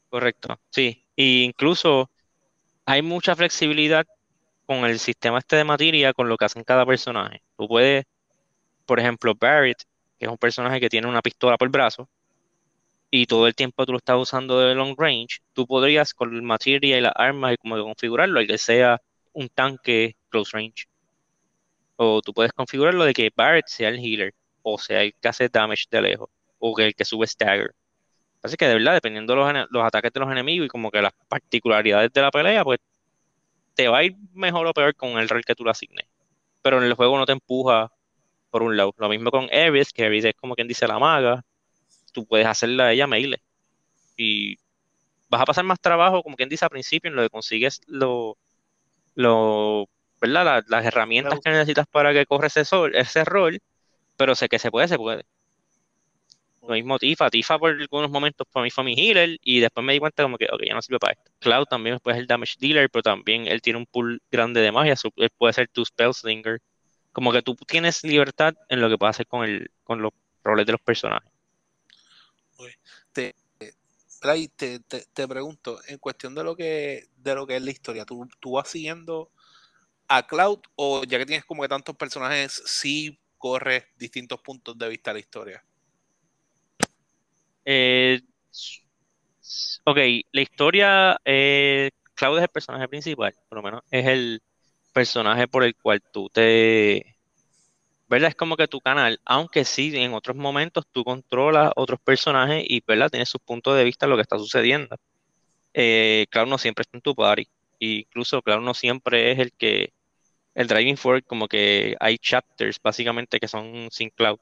Correcto, 0.10 0.60
sí. 0.72 1.08
Y 1.15 1.44
incluso 1.44 2.12
hay 2.86 3.01
mucha 3.03 3.36
flexibilidad 3.36 4.05
con 4.65 4.86
el 4.86 5.00
sistema 5.00 5.39
este 5.39 5.58
de 5.58 5.65
materia, 5.65 6.13
con 6.13 6.29
lo 6.29 6.38
que 6.38 6.46
hacen 6.46 6.63
cada 6.63 6.86
personaje. 6.86 7.44
Tú 7.58 7.67
puedes, 7.67 8.05
por 8.86 9.00
ejemplo, 9.00 9.36
Barrett, 9.36 9.84
que 10.20 10.25
es 10.25 10.32
un 10.32 10.38
personaje 10.38 10.79
que 10.82 10.89
tiene 10.89 11.08
una 11.08 11.22
pistola 11.24 11.58
por 11.58 11.70
brazo, 11.70 12.10
y 13.12 13.26
todo 13.28 13.48
el 13.48 13.56
tiempo 13.56 13.86
tú 13.86 13.94
lo 13.94 13.98
estás 14.00 14.18
usando 14.18 14.60
de 14.60 14.76
long 14.76 14.96
range, 14.98 15.40
tú 15.54 15.68
podrías 15.68 16.14
con 16.14 16.36
el 16.36 16.42
materia 16.42 16.98
y 16.98 17.02
las 17.02 17.14
armas 17.16 17.54
y 17.54 17.58
como 17.58 17.82
configurarlo, 17.84 18.42
y 18.42 18.48
que 18.48 18.58
sea 18.58 19.02
un 19.34 19.50
tanque 19.50 20.16
close 20.30 20.52
range. 20.54 20.88
O 21.98 22.22
tú 22.22 22.34
puedes 22.34 22.52
configurarlo 22.54 23.06
de 23.06 23.14
que 23.14 23.32
Barrett 23.36 23.68
sea 23.68 23.90
el 23.90 24.00
healer, 24.00 24.34
o 24.64 24.78
sea 24.78 25.04
el 25.04 25.14
que 25.22 25.28
hace 25.28 25.50
damage 25.50 25.86
de 25.90 26.02
lejos, 26.02 26.30
o 26.60 26.76
que 26.76 26.88
el 26.88 26.96
que 26.96 27.06
sube 27.06 27.28
stagger. 27.28 27.74
Así 28.44 28.58
que 28.58 28.68
de 28.68 28.76
verdad, 28.76 28.94
dependiendo 28.94 29.34
de 29.34 29.40
los, 29.40 29.68
los 29.72 29.84
ataques 29.84 30.14
de 30.14 30.20
los 30.20 30.32
enemigos 30.32 30.66
y 30.68 30.70
como 30.70 30.92
que 30.92 31.02
las 31.02 31.14
particularidades 31.28 32.12
de 32.14 32.22
la 32.22 32.32
pelea, 32.32 32.64
pues 32.64 32.80
te 33.76 33.88
va 33.88 34.00
a 34.00 34.04
ir 34.04 34.16
mejor 34.34 34.68
o 34.68 34.74
peor 34.74 34.96
con 34.96 35.12
el 35.20 35.30
rol 35.30 35.44
que 35.46 35.56
tú 35.56 35.64
le 35.64 35.72
asignes. 35.72 36.06
Pero 36.62 36.78
en 36.80 36.86
el 36.86 36.94
juego 36.94 37.18
no 37.18 37.26
te 37.26 37.34
empuja 37.34 37.92
por 38.50 38.64
un 38.64 38.78
lado. 38.78 38.94
Lo 38.98 39.10
mismo 39.10 39.32
con 39.32 39.46
Ares, 39.46 39.92
que 39.94 40.06
Ares 40.06 40.26
es 40.26 40.34
como 40.36 40.56
quien 40.56 40.68
dice 40.68 40.88
la 40.88 41.00
maga. 41.00 41.44
Tú 42.15 42.25
puedes 42.27 42.48
hacerla 42.48 42.86
a 42.88 42.93
ella 42.93 43.07
melee. 43.07 43.43
Y 44.17 44.57
vas 45.29 45.41
a 45.41 45.45
pasar 45.45 45.65
más 45.65 45.79
trabajo, 45.81 46.24
como 46.24 46.36
quien 46.38 46.50
dice 46.50 46.65
al 46.65 46.72
principio, 46.72 47.10
en 47.10 47.15
lo 47.17 47.24
que 47.24 47.29
consigues 47.29 47.81
lo, 47.88 48.38
lo, 49.15 49.88
¿verdad? 50.22 50.45
La- 50.45 50.65
las 50.67 50.86
herramientas 50.86 51.39
que 51.43 51.51
necesitas 51.51 51.88
para 51.88 52.13
que 52.13 52.25
corra 52.27 52.48
ese, 52.48 52.65
sol, 52.65 52.95
ese 52.95 53.25
rol. 53.25 53.60
Pero 54.17 54.36
sé 54.36 54.50
que 54.50 54.60
se 54.60 54.72
puede, 54.72 54.88
se 54.89 54.98
puede. 54.98 55.25
Lo 56.62 56.74
mismo 56.74 56.98
Tifa. 57.00 57.29
Tifa 57.29 57.60
por 57.60 57.72
algunos 57.72 58.10
momentos 58.10 58.48
para 58.51 58.63
mí 58.63 58.72
fue 58.72 58.84
mi 58.84 58.93
healer 58.93 59.38
y 59.43 59.60
después 59.60 59.86
me 59.86 59.93
di 59.93 60.00
cuenta 60.00 60.24
como 60.24 60.38
que, 60.38 60.45
ok, 60.51 60.63
ya 60.67 60.74
no 60.74 60.81
sirve 60.81 61.00
para 61.00 61.13
esto. 61.13 61.31
Cloud 61.39 61.65
también 61.65 61.95
es 62.03 62.17
el 62.17 62.27
damage 62.27 62.55
dealer, 62.60 62.89
pero 62.89 63.03
también 63.03 63.48
él 63.48 63.62
tiene 63.62 63.77
un 63.79 63.86
pool 63.86 64.22
grande 64.31 64.62
de 64.62 64.72
magia, 64.72 64.95
él 65.17 65.29
puede 65.38 65.53
ser 65.53 65.67
tu 65.69 65.86
spellslinger. 65.86 66.62
Como 67.12 67.31
que 67.31 67.41
tú 67.43 67.55
tienes 67.55 68.03
libertad 68.03 68.55
en 68.69 68.81
lo 68.81 68.89
que 68.89 68.98
puedes 68.98 69.15
hacer 69.15 69.27
con, 69.27 69.45
el, 69.45 69.72
con 69.84 70.01
los 70.01 70.12
roles 70.43 70.65
de 70.65 70.74
los 70.74 70.81
personajes. 70.81 71.31
Te, 73.12 73.36
te, 74.56 74.80
te 74.80 75.28
pregunto, 75.28 75.80
en 75.88 75.98
cuestión 76.00 76.34
de 76.36 76.44
lo 76.44 76.56
que, 76.56 77.08
de 77.18 77.36
lo 77.36 77.46
que 77.46 77.58
es 77.58 77.62
la 77.62 77.72
historia, 77.72 78.06
¿tú, 78.06 78.28
tú 78.40 78.54
vas 78.54 78.70
siguiendo 78.70 79.32
a 80.08 80.26
Cloud 80.26 80.60
o 80.76 81.04
ya 81.04 81.18
que 81.18 81.26
tienes 81.26 81.46
como 81.46 81.62
que 81.62 81.70
tantos 81.70 81.96
personajes, 81.96 82.64
sí 82.66 83.20
corres 83.38 83.86
distintos 83.98 84.42
puntos 84.42 84.78
de 84.78 84.90
vista 84.90 85.12
de 85.12 85.14
la 85.16 85.20
historia? 85.20 85.66
Eh, 87.66 88.22
ok, 89.84 89.98
la 90.32 90.42
historia, 90.42 91.18
eh, 91.26 91.92
Cloud 92.14 92.38
es 92.38 92.44
el 92.44 92.50
personaje 92.50 92.88
principal, 92.88 93.36
por 93.50 93.58
lo 93.58 93.64
menos 93.64 93.84
es 93.92 94.06
el 94.06 94.42
personaje 94.94 95.48
por 95.48 95.64
el 95.64 95.76
cual 95.76 96.02
tú 96.12 96.30
te, 96.30 97.14
¿verdad? 98.08 98.30
Es 98.30 98.36
como 98.36 98.58
que 98.58 98.68
tu 98.68 98.82
canal, 98.82 99.20
aunque 99.26 99.66
sí, 99.66 99.96
en 99.96 100.14
otros 100.14 100.36
momentos 100.38 100.86
tú 100.92 101.04
controlas 101.04 101.72
otros 101.76 102.00
personajes 102.00 102.64
y, 102.68 102.82
¿verdad? 102.86 103.10
Tienes 103.10 103.30
sus 103.30 103.42
puntos 103.42 103.76
de 103.76 103.84
vista 103.84 104.06
de 104.06 104.12
lo 104.12 104.16
que 104.18 104.22
está 104.22 104.38
sucediendo. 104.38 104.98
Eh, 105.74 106.28
Cloud 106.32 106.48
no 106.48 106.58
siempre 106.58 106.84
está 106.84 106.98
en 106.98 107.02
tu 107.02 107.16
party. 107.16 107.48
incluso 107.80 108.42
Cloud 108.42 108.62
no 108.62 108.74
siempre 108.74 109.32
es 109.32 109.40
el 109.40 109.52
que, 109.54 109.94
el 110.56 110.68
driving 110.68 110.98
forward, 110.98 111.26
como 111.26 111.48
que 111.48 111.96
hay 112.00 112.18
chapters 112.18 112.80
básicamente 112.82 113.40
que 113.40 113.48
son 113.48 113.90
sin 113.92 114.10
Cloud, 114.10 114.40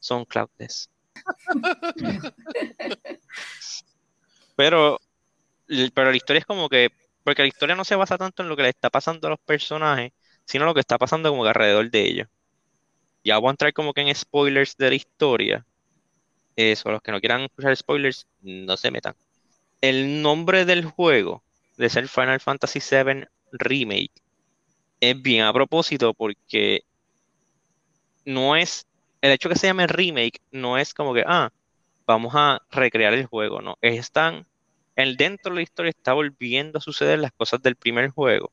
son 0.00 0.24
Cloudless. 0.24 0.90
pero, 4.56 4.98
pero 5.94 6.10
la 6.10 6.16
historia 6.16 6.40
es 6.40 6.46
como 6.46 6.68
que, 6.68 6.90
porque 7.24 7.42
la 7.42 7.48
historia 7.48 7.76
no 7.76 7.84
se 7.84 7.96
basa 7.96 8.18
tanto 8.18 8.42
en 8.42 8.48
lo 8.48 8.56
que 8.56 8.62
le 8.62 8.70
está 8.70 8.90
pasando 8.90 9.26
a 9.28 9.30
los 9.30 9.40
personajes, 9.40 10.12
sino 10.44 10.64
lo 10.64 10.74
que 10.74 10.80
está 10.80 10.98
pasando 10.98 11.30
como 11.30 11.42
que 11.42 11.48
alrededor 11.50 11.90
de 11.90 12.02
ellos 12.02 12.28
ya 13.24 13.38
voy 13.38 13.48
a 13.48 13.50
entrar 13.50 13.72
como 13.72 13.92
que 13.92 14.00
en 14.00 14.14
spoilers 14.14 14.76
de 14.76 14.88
la 14.88 14.94
historia. 14.94 15.66
Eso, 16.56 16.90
los 16.90 17.02
que 17.02 17.12
no 17.12 17.20
quieran 17.20 17.42
escuchar 17.42 17.76
spoilers, 17.76 18.26
no 18.42 18.76
se 18.76 18.90
metan. 18.90 19.14
El 19.80 20.22
nombre 20.22 20.64
del 20.64 20.84
juego, 20.84 21.42
de 21.76 21.88
ser 21.88 22.08
Final 22.08 22.40
Fantasy 22.40 22.80
VII 22.80 23.26
Remake, 23.52 24.12
es 25.00 25.20
bien 25.22 25.44
a 25.44 25.52
propósito 25.52 26.12
porque 26.12 26.82
no 28.24 28.56
es, 28.56 28.86
el 29.22 29.32
hecho 29.32 29.48
que 29.48 29.56
se 29.56 29.66
llame 29.66 29.86
remake 29.86 30.40
no 30.50 30.78
es 30.78 30.92
como 30.92 31.14
que, 31.14 31.24
ah, 31.26 31.50
vamos 32.06 32.32
a 32.34 32.60
recrear 32.70 33.14
el 33.14 33.26
juego, 33.26 33.62
no, 33.62 33.78
están, 33.80 34.46
el 34.96 35.16
dentro 35.16 35.52
de 35.52 35.56
la 35.56 35.62
historia 35.62 35.90
está 35.90 36.12
volviendo 36.12 36.78
a 36.78 36.82
suceder 36.82 37.18
las 37.18 37.32
cosas 37.32 37.62
del 37.62 37.76
primer 37.76 38.10
juego. 38.10 38.52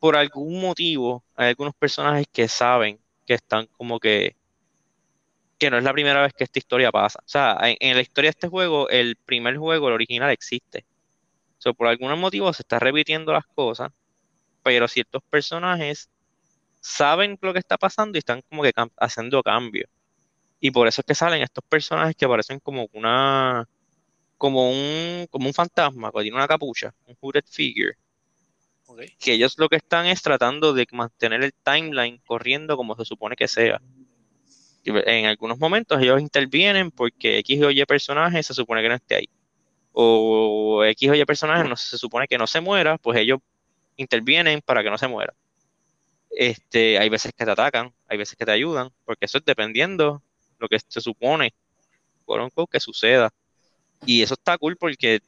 Por 0.00 0.16
algún 0.16 0.60
motivo, 0.60 1.24
hay 1.36 1.50
algunos 1.50 1.74
personajes 1.74 2.26
que 2.32 2.48
saben 2.48 2.98
que 3.26 3.34
están 3.34 3.66
como 3.66 4.00
que 4.00 4.36
que 5.58 5.70
no 5.70 5.78
es 5.78 5.84
la 5.84 5.92
primera 5.92 6.22
vez 6.22 6.32
que 6.34 6.44
esta 6.44 6.58
historia 6.58 6.90
pasa. 6.92 7.20
O 7.20 7.28
sea, 7.28 7.58
en, 7.62 7.94
la 7.96 8.02
historia 8.02 8.28
de 8.28 8.32
este 8.32 8.48
juego, 8.48 8.88
el 8.88 9.16
primer 9.16 9.56
juego, 9.56 9.88
el 9.88 9.94
original, 9.94 10.30
existe. 10.30 10.84
O 11.64 11.74
por 11.74 11.86
algún 11.88 12.18
motivo 12.20 12.52
se 12.52 12.62
está 12.62 12.78
repitiendo 12.78 13.32
las 13.32 13.46
cosas, 13.46 13.90
pero 14.62 14.88
ciertos 14.88 15.22
personajes 15.30 16.10
saben 16.80 17.38
lo 17.40 17.52
que 17.54 17.60
está 17.60 17.78
pasando 17.78 18.18
y 18.18 18.20
están 18.20 18.42
como 18.42 18.62
que 18.62 18.72
haciendo 18.98 19.42
cambios. 19.42 19.88
Y 20.60 20.70
por 20.70 20.88
eso 20.88 21.00
es 21.02 21.06
que 21.06 21.14
salen 21.14 21.42
estos 21.42 21.64
personajes 21.68 22.16
que 22.16 22.28
parecen 22.28 22.60
como 22.60 22.88
una 22.92 23.66
como 24.38 24.70
un 24.70 25.26
como 25.30 25.46
un 25.46 25.54
fantasma, 25.54 26.12
que 26.12 26.22
tiene 26.22 26.36
una 26.36 26.48
capucha, 26.48 26.94
un 27.06 27.16
hooded 27.20 27.44
figure 27.46 27.96
que 29.18 29.32
ellos 29.32 29.58
lo 29.58 29.68
que 29.68 29.76
están 29.76 30.06
es 30.06 30.22
tratando 30.22 30.72
de 30.72 30.86
mantener 30.92 31.42
el 31.42 31.52
timeline 31.52 32.20
corriendo 32.26 32.76
como 32.76 32.96
se 32.96 33.04
supone 33.04 33.36
que 33.36 33.48
sea. 33.48 33.80
En 34.84 35.26
algunos 35.26 35.58
momentos 35.58 36.00
ellos 36.00 36.20
intervienen 36.20 36.90
porque 36.90 37.38
X 37.38 37.62
o 37.62 37.70
Y 37.70 37.84
personaje 37.84 38.42
se 38.42 38.54
supone 38.54 38.82
que 38.82 38.88
no 38.88 38.94
esté 38.94 39.16
ahí. 39.16 39.28
O 39.92 40.84
X 40.84 41.10
o 41.10 41.14
Y 41.14 41.24
personaje 41.24 41.68
no, 41.68 41.76
se 41.76 41.96
supone 41.96 42.28
que 42.28 42.36
no 42.36 42.46
se 42.46 42.60
muera, 42.60 42.98
pues 42.98 43.18
ellos 43.18 43.40
intervienen 43.96 44.60
para 44.60 44.82
que 44.82 44.90
no 44.90 44.98
se 44.98 45.08
muera. 45.08 45.34
Este, 46.30 46.98
hay 46.98 47.08
veces 47.08 47.32
que 47.36 47.44
te 47.44 47.50
atacan, 47.50 47.92
hay 48.08 48.18
veces 48.18 48.36
que 48.36 48.44
te 48.44 48.50
ayudan, 48.50 48.90
porque 49.04 49.24
eso 49.24 49.38
es 49.38 49.44
dependiendo 49.44 50.20
lo 50.58 50.68
que 50.68 50.78
se 50.80 51.00
supone, 51.00 51.54
que 52.70 52.80
suceda. 52.80 53.32
Y 54.06 54.22
eso 54.22 54.34
está 54.34 54.58
cool 54.58 54.76
porque 54.76 55.20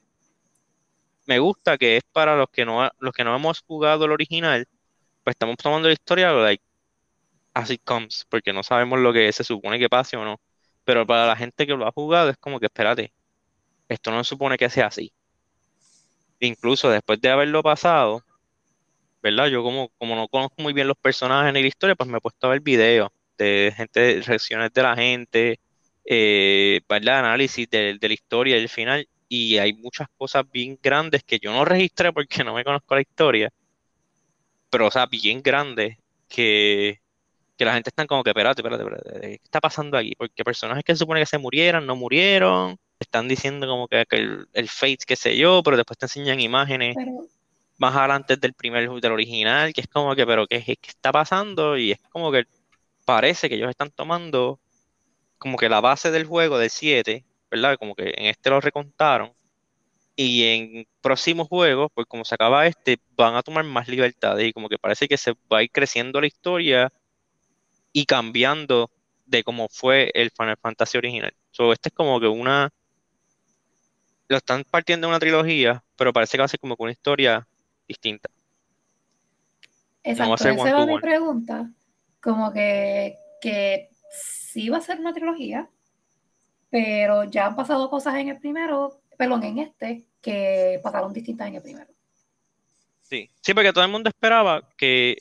me 1.27 1.39
gusta 1.39 1.79
que 1.79 1.97
es 1.99 2.05
para 2.13 2.37
los 2.37 2.49
que 2.51 2.65
no 2.65 2.91
los 3.01 3.13
que 3.15 3.25
no 3.25 3.35
hemos 3.37 3.61
jugado 3.63 4.05
el 4.07 4.13
original, 4.13 4.67
pues 5.25 5.35
estamos 5.35 5.57
tomando 5.57 5.89
la 5.89 5.95
historia 5.95 6.33
like 6.33 6.63
as 7.55 7.71
it 7.71 7.83
comes, 7.85 8.27
porque 8.29 8.53
no 8.53 8.63
sabemos 8.63 9.01
lo 9.01 9.13
que 9.13 9.33
se 9.33 9.45
supone 9.45 9.79
que 9.79 9.89
pase 9.89 10.17
o 10.17 10.25
no. 10.25 10.41
Pero 10.85 11.07
para 11.07 11.27
la 11.27 11.37
gente 11.37 11.67
que 11.67 11.75
lo 11.75 11.87
ha 11.87 11.93
jugado 11.93 12.31
es 12.31 12.37
como 12.39 12.61
que 12.61 12.67
espérate, 12.67 13.13
esto 13.89 14.11
no 14.11 14.25
se 14.25 14.31
supone 14.31 14.59
que 14.59 14.71
sea 14.71 14.87
así. 14.89 15.13
Incluso 16.41 16.91
después 16.91 17.21
de 17.21 17.31
haberlo 17.31 17.63
pasado, 17.63 18.23
¿verdad? 19.23 19.47
Yo 19.49 19.63
como, 19.63 19.91
como 19.99 20.17
no 20.17 20.29
conozco 20.29 20.63
muy 20.63 20.73
bien 20.73 20.89
los 20.89 20.97
personajes 20.99 21.53
ni 21.53 21.63
la 21.63 21.69
historia, 21.69 21.97
pues 21.97 22.09
me 22.09 22.19
he 22.19 22.21
puesto 22.21 22.47
a 22.47 22.51
ver 22.51 22.61
videos 22.61 23.11
de 23.39 23.73
gente, 23.77 24.21
reacciones 24.23 24.73
de 24.73 24.83
la 24.83 24.97
gente, 24.97 25.61
eh, 26.05 26.81
¿verdad? 26.89 27.21
Análisis 27.21 27.69
de, 27.71 27.99
de 27.99 28.09
la 28.09 28.15
historia 28.15 28.57
y 28.59 28.61
el 28.63 28.69
final 28.69 29.09
y 29.29 29.59
hay 29.59 29.73
muchas 29.75 30.09
cosas 30.17 30.45
bien 30.51 30.79
grandes 30.83 31.25
que 31.25 31.39
yo 31.39 31.53
no 31.53 31.65
registré 31.65 32.13
porque 32.13 32.45
no 32.45 32.55
me 32.55 32.65
conozco 32.65 32.95
la 32.95 33.01
historia, 33.03 33.51
pero 34.71 34.87
o 34.87 34.91
sea, 34.91 35.07
bien 35.07 35.43
grandes 35.43 35.97
que, 36.29 37.01
la 37.59 37.75
gente 37.75 37.91
está 37.91 38.07
como 38.07 38.23
que, 38.23 38.31
espérate, 38.31 38.61
espérate, 38.61 38.85
espérate, 38.85 39.21
¿qué 39.39 39.41
está 39.45 39.61
pasando 39.61 39.97
aquí? 39.97 40.15
Porque 40.17 40.45
personajes 40.45 40.85
que 40.85 40.95
se 40.95 40.99
supone 40.99 41.21
que 41.21 41.27
se 41.27 41.39
murieran, 41.39 41.87
no 41.87 41.97
murieron, 41.97 42.79
están 43.01 43.29
diciendo 43.29 43.67
como 43.67 43.89
que, 43.89 44.05
el, 44.11 44.47
el 44.53 44.69
Fate, 44.69 44.99
qué 45.07 45.17
sé 45.17 45.37
yo, 45.37 45.63
pero 45.63 45.77
después 45.77 45.99
te 45.99 46.07
enseñan 46.07 46.41
imágenes 46.41 46.97
más 47.79 47.95
adelante 47.97 48.37
del 48.37 48.55
primer, 48.55 48.89
del 48.91 49.13
original, 49.13 49.73
que 49.73 49.83
es 49.83 49.89
como 49.89 50.15
que, 50.15 50.27
pero 50.27 50.47
¿qué, 50.47 50.63
qué 50.63 50.77
está 50.83 51.13
pasando? 51.13 51.77
Y 51.79 51.93
es 51.93 52.01
como 52.11 52.33
que 52.33 52.45
parece 53.05 53.49
que 53.49 53.57
ellos 53.57 53.71
están 53.71 53.91
tomando 53.91 54.61
como 55.39 55.59
que 55.59 55.69
la 55.69 55.81
base 55.81 56.11
del 56.11 56.27
juego 56.27 56.59
del 56.59 56.71
7 56.71 57.25
¿verdad? 57.57 57.77
Como 57.79 57.95
que 57.95 58.15
en 58.17 58.27
este 58.27 58.51
lo 58.51 58.61
recontaron. 58.61 59.33
Y 60.15 60.45
en 60.45 60.87
próximos 61.03 61.49
juegos, 61.49 61.91
pues 61.95 62.07
como 62.07 62.25
se 62.25 62.35
acaba 62.35 62.67
este, 62.67 62.99
van 63.17 63.35
a 63.35 63.43
tomar 63.43 63.65
más 63.65 63.87
libertades 63.87 64.49
y 64.49 64.53
como 64.53 64.69
que 64.69 64.79
parece 64.79 65.09
que 65.09 65.19
se 65.19 65.33
va 65.53 65.59
a 65.59 65.63
ir 65.63 65.71
creciendo 65.71 66.21
la 66.21 66.27
historia 66.27 66.91
y 67.93 68.07
cambiando 68.07 68.91
de 69.27 69.45
cómo 69.45 69.69
fue 69.69 70.11
el 70.15 70.31
Final 70.31 70.57
Fantasy 70.57 70.97
original. 70.97 71.35
So, 71.51 71.73
este 71.73 71.91
es 71.91 71.95
como 71.95 72.19
que 72.21 72.29
una... 72.29 72.73
Lo 74.29 74.39
están 74.39 74.65
partiendo 74.65 75.07
de 75.07 75.11
una 75.11 75.21
trilogía, 75.21 75.85
pero 75.97 76.13
parece 76.13 76.37
que 76.37 76.41
va 76.41 76.47
a 76.47 76.49
ser 76.49 76.61
como 76.61 76.77
que 76.77 76.83
una 76.83 76.93
historia 76.93 77.47
distinta. 77.87 78.29
Exacto, 80.03 80.35
esa 80.35 80.69
era 80.69 80.87
mi 80.87 80.99
pregunta. 80.99 81.71
Como 82.21 82.53
que, 82.53 83.17
que 83.41 83.91
sí 84.11 84.69
va 84.69 84.79
a 84.79 84.81
ser 84.81 84.99
una 84.99 85.13
trilogía, 85.13 85.69
pero 86.71 87.25
ya 87.25 87.47
han 87.47 87.57
pasado 87.57 87.91
cosas 87.91 88.17
en 88.17 88.29
el 88.29 88.39
primero, 88.39 89.01
perdón, 89.17 89.43
en 89.45 89.59
este, 89.59 90.07
que 90.21 90.81
pasaron 90.83 91.13
distintas 91.13 91.49
en 91.49 91.57
el 91.57 91.63
primero. 91.63 91.91
Sí, 93.03 93.31
sí, 93.41 93.55
porque 93.55 93.73
todo 93.73 93.85
el 93.85 93.91
mundo 93.91 94.09
esperaba 94.09 94.69
que, 94.77 95.17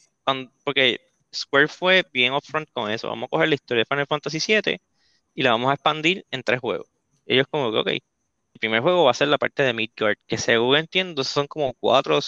porque 0.63 0.99
Square 1.33 1.67
fue 1.67 2.03
bien 2.11 2.33
upfront 2.33 2.69
con 2.73 2.89
eso, 2.91 3.07
vamos 3.09 3.27
a 3.27 3.29
coger 3.29 3.49
la 3.49 3.55
historia 3.55 3.81
de 3.81 3.85
Final 3.85 4.07
Fantasy 4.07 4.39
VII 4.39 4.81
y 5.35 5.43
la 5.43 5.51
vamos 5.51 5.69
a 5.69 5.73
expandir 5.75 6.25
en 6.31 6.43
tres 6.43 6.59
juegos. 6.59 6.87
Ellos 7.25 7.47
como 7.49 7.71
que, 7.71 7.77
ok, 7.79 7.87
el 7.89 8.59
primer 8.59 8.81
juego 8.81 9.03
va 9.05 9.11
a 9.11 9.13
ser 9.13 9.27
la 9.27 9.37
parte 9.37 9.63
de 9.63 9.73
Midgard, 9.73 10.17
que 10.27 10.37
según 10.37 10.77
entiendo 10.77 11.23
son 11.23 11.47
como 11.47 11.73
cuatro, 11.75 12.19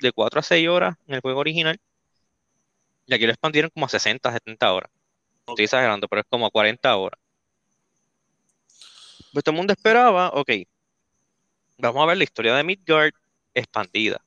de 0.00 0.12
4 0.12 0.40
a 0.40 0.42
6 0.42 0.68
horas 0.68 0.96
en 1.06 1.14
el 1.16 1.20
juego 1.20 1.40
original, 1.40 1.78
y 3.06 3.14
aquí 3.14 3.26
lo 3.26 3.32
expandieron 3.32 3.70
como 3.70 3.86
a 3.86 3.88
60, 3.88 4.32
70 4.32 4.72
horas. 4.72 4.90
Estoy 5.46 5.64
exagerando, 5.64 6.08
pero 6.08 6.22
es 6.22 6.26
como 6.30 6.46
a 6.46 6.50
40 6.50 6.96
horas. 6.96 7.20
Pues 9.32 9.44
todo 9.44 9.52
el 9.52 9.56
mundo 9.58 9.72
esperaba, 9.74 10.28
ok, 10.30 10.50
vamos 11.78 12.02
a 12.02 12.06
ver 12.06 12.16
la 12.18 12.24
historia 12.24 12.54
de 12.54 12.64
Midgard 12.64 13.12
expandida. 13.54 14.24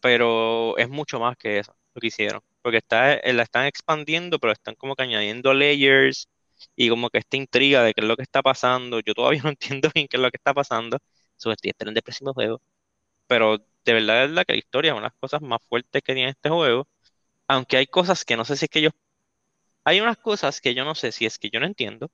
Pero 0.00 0.76
es 0.78 0.88
mucho 0.88 1.20
más 1.20 1.36
que 1.36 1.58
eso, 1.60 1.76
lo 1.94 2.00
que 2.00 2.08
hicieron. 2.08 2.42
Porque 2.62 2.78
está, 2.78 3.14
eh, 3.14 3.32
la 3.32 3.42
están 3.44 3.66
expandiendo, 3.66 4.38
pero 4.38 4.52
están 4.52 4.74
como 4.76 4.94
que 4.96 5.02
añadiendo 5.04 5.54
layers 5.54 6.28
y 6.76 6.88
como 6.88 7.10
que 7.10 7.18
esta 7.18 7.36
intriga 7.36 7.82
de 7.82 7.94
qué 7.94 8.00
es 8.02 8.06
lo 8.08 8.16
que 8.16 8.22
está 8.22 8.42
pasando. 8.42 9.00
Yo 9.00 9.14
todavía 9.14 9.42
no 9.44 9.50
entiendo 9.50 9.90
bien 9.94 10.08
qué 10.08 10.16
es 10.16 10.22
lo 10.22 10.30
que 10.30 10.36
está 10.38 10.54
pasando. 10.54 10.98
Eso 11.38 11.50
estoy 11.52 11.70
esperando 11.70 11.98
el 11.98 12.02
próximo 12.02 12.32
juego. 12.34 12.60
Pero 13.28 13.58
de 13.84 13.94
verdad 13.94 14.26
es 14.26 14.32
la 14.32 14.44
que 14.44 14.54
la 14.54 14.58
historia 14.60 14.90
es 14.92 14.94
una 14.94 15.02
de 15.02 15.08
las 15.08 15.20
cosas 15.20 15.42
más 15.42 15.60
fuertes 15.68 16.02
que 16.02 16.14
tiene 16.14 16.30
este 16.30 16.50
juego. 16.50 16.88
Aunque 17.48 17.76
hay 17.78 17.86
cosas 17.88 18.24
que 18.24 18.36
no 18.36 18.44
sé 18.44 18.56
si 18.56 18.66
es 18.66 18.70
que 18.70 18.82
yo... 18.82 18.90
Hay 19.84 20.00
unas 20.00 20.18
cosas 20.18 20.60
que 20.60 20.74
yo 20.74 20.84
no 20.84 20.94
sé 20.96 21.12
si 21.12 21.26
es 21.26 21.38
que 21.38 21.50
yo 21.50 21.60
no 21.60 21.66
entiendo 21.66 22.10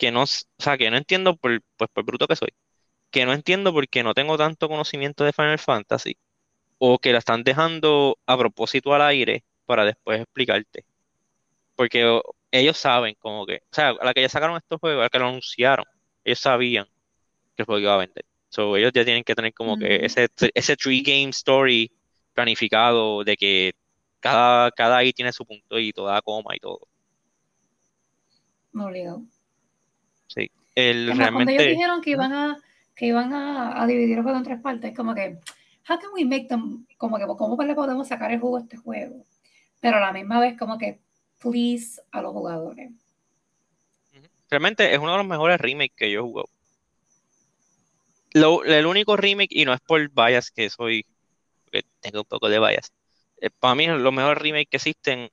que 0.00 0.10
no, 0.10 0.22
o 0.22 0.26
sea, 0.26 0.78
que 0.78 0.90
no 0.90 0.96
entiendo 0.96 1.36
por, 1.36 1.62
pues 1.76 1.90
por 1.92 2.04
bruto 2.04 2.26
que 2.26 2.36
soy, 2.36 2.48
que 3.10 3.26
no 3.26 3.34
entiendo 3.34 3.72
porque 3.72 4.02
no 4.02 4.14
tengo 4.14 4.38
tanto 4.38 4.68
conocimiento 4.68 5.24
de 5.24 5.32
Final 5.32 5.58
Fantasy, 5.58 6.16
o 6.78 6.98
que 6.98 7.12
la 7.12 7.18
están 7.18 7.44
dejando 7.44 8.18
a 8.26 8.38
propósito 8.38 8.94
al 8.94 9.02
aire 9.02 9.44
para 9.66 9.84
después 9.84 10.20
explicarte. 10.22 10.84
Porque 11.76 12.20
ellos 12.50 12.78
saben 12.78 13.14
como 13.20 13.46
que, 13.46 13.56
o 13.56 13.74
sea, 13.74 13.90
a 13.90 14.04
la 14.04 14.14
que 14.14 14.22
ya 14.22 14.28
sacaron 14.30 14.56
estos 14.56 14.80
juegos, 14.80 15.00
a 15.00 15.04
la 15.04 15.10
que 15.10 15.18
lo 15.18 15.28
anunciaron, 15.28 15.86
ellos 16.24 16.40
sabían 16.40 16.86
que 17.56 17.62
el 17.62 17.66
juego 17.66 17.80
iba 17.80 17.94
a 17.94 17.98
vender. 17.98 18.24
So, 18.48 18.76
ellos 18.76 18.92
ya 18.94 19.04
tienen 19.04 19.22
que 19.24 19.34
tener 19.34 19.52
como 19.54 19.76
que 19.78 20.04
ese, 20.04 20.28
ese 20.54 20.76
three 20.76 21.02
game 21.02 21.30
story 21.30 21.92
planificado 22.34 23.22
de 23.22 23.36
que 23.36 23.72
cada, 24.20 24.70
cada 24.72 24.98
ahí 24.98 25.12
tiene 25.12 25.32
su 25.32 25.44
punto 25.44 25.78
y 25.78 25.92
toda 25.92 26.20
coma 26.22 26.56
y 26.56 26.58
todo. 26.58 26.80
No 28.72 28.90
El, 30.74 31.06
realmente... 31.16 31.32
Cuando 31.32 31.50
ellos 31.52 31.76
dijeron 31.76 32.00
que 32.00 32.10
iban 32.10 32.32
a, 32.32 32.58
que 32.94 33.06
iban 33.06 33.32
a, 33.32 33.86
dividir 33.86 34.18
el 34.18 34.22
juego 34.22 34.38
en 34.38 34.44
tres 34.44 34.60
partes, 34.60 34.94
como 34.94 35.14
que, 35.14 35.38
how 35.88 35.98
can 35.98 36.10
we 36.14 36.24
make 36.24 36.46
them, 36.48 36.86
como 36.96 37.18
que, 37.18 37.26
¿cómo 37.26 37.62
le 37.62 37.74
podemos 37.74 38.08
sacar 38.08 38.30
el 38.30 38.40
juego 38.40 38.58
a 38.58 38.60
este 38.60 38.76
juego? 38.76 39.24
Pero 39.80 39.96
a 39.96 40.00
la 40.00 40.12
misma 40.12 40.40
vez, 40.40 40.58
como 40.58 40.78
que, 40.78 41.00
please 41.38 42.00
a 42.10 42.20
los 42.22 42.32
jugadores. 42.32 42.90
Realmente 44.50 44.92
es 44.92 44.98
uno 44.98 45.12
de 45.12 45.18
los 45.18 45.26
mejores 45.26 45.60
remakes 45.60 45.96
que 45.96 46.10
yo 46.10 46.20
he 46.20 46.22
jugado. 46.22 46.48
Lo, 48.32 48.64
el 48.64 48.86
único 48.86 49.16
remake, 49.16 49.50
y 49.50 49.64
no 49.64 49.72
es 49.72 49.80
por 49.80 50.08
bias 50.10 50.50
que 50.50 50.70
soy, 50.70 51.04
que 51.72 51.84
tengo 52.00 52.20
un 52.20 52.26
poco 52.26 52.48
de 52.48 52.60
bias, 52.60 52.92
eh, 53.40 53.50
para 53.50 53.74
mí 53.74 53.86
los 53.86 54.12
mejores 54.12 54.42
remakes 54.42 54.68
que 54.70 54.76
existen 54.76 55.30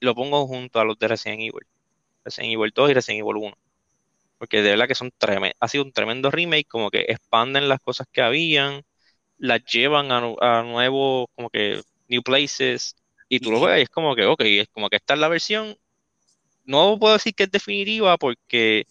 lo 0.00 0.14
pongo 0.14 0.46
junto 0.46 0.80
a 0.80 0.84
los 0.84 0.98
de 0.98 1.08
Resident 1.08 1.40
Evil. 1.40 1.66
Resident 2.24 2.52
Evil 2.52 2.72
2 2.74 2.90
y 2.90 2.94
Resident 2.94 3.20
Evil 3.20 3.36
1. 3.36 3.58
Porque 4.38 4.62
de 4.62 4.70
verdad 4.70 4.88
que 4.88 4.94
son 4.94 5.12
ha 5.60 5.68
sido 5.68 5.84
un 5.84 5.92
tremendo 5.92 6.30
remake, 6.30 6.68
como 6.68 6.90
que 6.90 7.06
expanden 7.08 7.68
las 7.68 7.80
cosas 7.80 8.06
que 8.12 8.22
habían, 8.22 8.82
las 9.38 9.64
llevan 9.64 10.12
a, 10.12 10.18
a 10.40 10.62
nuevos, 10.62 11.26
como 11.34 11.50
que, 11.50 11.82
new 12.08 12.22
places, 12.22 12.96
y 13.28 13.40
tú 13.40 13.50
lo 13.50 13.60
ves, 13.60 13.80
y 13.80 13.82
es 13.82 13.90
como 13.90 14.14
que, 14.14 14.24
ok, 14.24 14.40
es 14.42 14.68
como 14.68 14.88
que 14.88 14.96
esta 14.96 15.14
es 15.14 15.20
la 15.20 15.28
versión, 15.28 15.76
no 16.64 16.98
puedo 16.98 17.14
decir 17.14 17.34
que 17.34 17.44
es 17.44 17.50
definitiva 17.50 18.16
porque, 18.18 18.86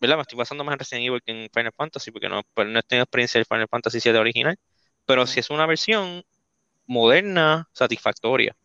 ¿verdad? 0.00 0.16
Me 0.16 0.22
estoy 0.22 0.38
pasando 0.38 0.64
más 0.64 0.74
en 0.74 0.78
Resident 0.78 1.06
Evil 1.06 1.22
que 1.22 1.44
en 1.44 1.50
Final 1.52 1.72
Fantasy, 1.76 2.10
porque 2.10 2.28
no, 2.28 2.42
pues, 2.54 2.68
no 2.68 2.78
he 2.78 2.82
tenido 2.82 3.04
experiencia 3.04 3.38
del 3.38 3.46
Final 3.46 3.68
Fantasy 3.68 4.00
7 4.00 4.18
original, 4.18 4.56
pero 5.06 5.26
si 5.26 5.40
es 5.40 5.50
una 5.50 5.66
versión 5.66 6.24
moderna, 6.86 7.68
satisfactoria. 7.72 8.56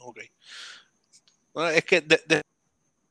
Ok. 0.00 0.20
Bueno, 1.52 1.70
es 1.70 1.84
que 1.84 2.04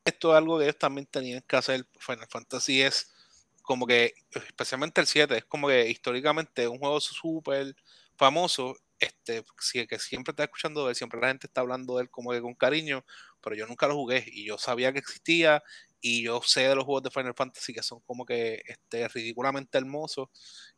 esto 0.05 0.31
es 0.31 0.38
algo 0.38 0.57
que 0.57 0.65
ellos 0.65 0.77
también 0.77 1.07
tenían 1.07 1.41
que 1.48 1.55
hacer. 1.55 1.88
Final 2.00 2.27
Fantasy 2.29 2.81
es 2.81 3.13
como 3.62 3.88
que, 3.88 4.13
especialmente 4.31 5.01
el 5.01 5.07
7, 5.07 5.38
es 5.38 5.45
como 5.45 5.67
que 5.67 5.89
históricamente 5.89 6.67
un 6.67 6.79
juego 6.79 7.00
súper 7.00 7.75
famoso. 8.15 8.75
Este, 9.00 9.43
que 9.88 10.00
siempre 10.00 10.31
está 10.31 10.45
escuchando 10.45 10.86
de 10.86 10.91
él, 10.91 10.95
siempre 10.95 11.19
la 11.19 11.27
gente 11.27 11.48
está 11.48 11.60
hablando 11.60 11.98
de 11.98 12.03
él 12.03 12.10
como 12.10 12.31
que 12.31 12.39
con 12.39 12.53
cariño, 12.53 13.03
pero 13.41 13.53
yo 13.53 13.67
nunca 13.67 13.86
lo 13.86 13.95
jugué 13.95 14.24
y 14.25 14.45
yo 14.45 14.57
sabía 14.57 14.93
que 14.93 15.00
existía 15.00 15.62
y 16.00 16.24
yo 16.24 16.41
sé 16.41 16.69
de 16.69 16.75
los 16.75 16.86
juegos 16.86 17.03
de 17.03 17.12
Final 17.12 17.33
Fantasy 17.36 17.74
que 17.74 17.83
son 17.83 18.00
como 18.01 18.25
que 18.25 18.62
este, 18.65 19.05
ridículamente 19.10 19.77
hermosos 19.77 20.29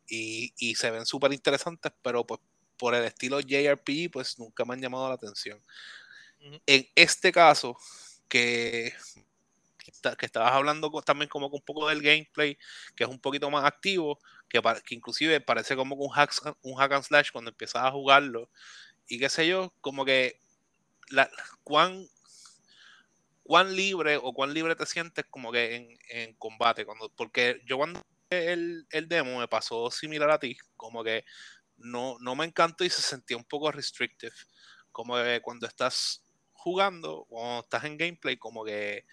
y, 0.08 0.52
y 0.58 0.74
se 0.74 0.90
ven 0.90 1.06
súper 1.06 1.32
interesantes, 1.32 1.92
pero 2.02 2.26
pues 2.26 2.40
por 2.76 2.94
el 2.94 3.04
estilo 3.04 3.40
JRPG, 3.40 4.10
pues 4.10 4.38
nunca 4.38 4.64
me 4.64 4.74
han 4.74 4.80
llamado 4.80 5.08
la 5.08 5.14
atención. 5.14 5.62
En 6.66 6.88
este 6.94 7.32
caso, 7.32 7.76
que, 8.28 8.92
que 10.18 10.26
estabas 10.26 10.52
hablando 10.52 10.90
también 11.02 11.28
como 11.28 11.48
un 11.48 11.62
poco 11.62 11.88
del 11.88 12.02
gameplay, 12.02 12.58
que 12.94 13.04
es 13.04 13.10
un 13.10 13.20
poquito 13.20 13.50
más 13.50 13.64
activo, 13.64 14.18
que, 14.48 14.60
que 14.84 14.94
inclusive 14.94 15.40
parece 15.40 15.76
como 15.76 15.94
un 15.96 16.10
hack, 16.10 16.32
un 16.62 16.76
hack 16.76 16.92
and 16.92 17.04
slash 17.04 17.30
cuando 17.32 17.50
empiezas 17.50 17.82
a 17.84 17.90
jugarlo, 17.92 18.50
y 19.08 19.18
qué 19.18 19.28
sé 19.28 19.46
yo, 19.46 19.72
como 19.80 20.04
que 20.04 20.40
cuán, 21.62 22.08
cuán 23.42 23.74
libre 23.74 24.16
o 24.16 24.32
cuán 24.32 24.52
libre 24.52 24.74
te 24.74 24.86
sientes 24.86 25.24
como 25.30 25.52
que 25.52 25.76
en, 25.76 25.98
en 26.10 26.34
combate, 26.34 26.84
cuando, 26.84 27.08
porque 27.10 27.62
yo 27.66 27.76
cuando 27.76 28.02
el, 28.30 28.86
el 28.90 29.08
demo 29.08 29.38
me 29.38 29.48
pasó 29.48 29.90
similar 29.90 30.30
a 30.30 30.38
ti, 30.38 30.56
como 30.76 31.04
que 31.04 31.24
no, 31.76 32.16
no 32.20 32.34
me 32.34 32.44
encantó 32.44 32.84
y 32.84 32.90
se 32.90 33.02
sentía 33.02 33.36
un 33.36 33.44
poco 33.44 33.70
restrictive. 33.70 34.34
Como 34.92 35.16
que 35.16 35.40
cuando 35.42 35.66
estás 35.66 36.22
jugando, 36.66 37.28
o 37.30 37.60
estás 37.60 37.84
en 37.84 37.96
gameplay, 37.96 38.36
como 38.36 38.64
que 38.64 39.04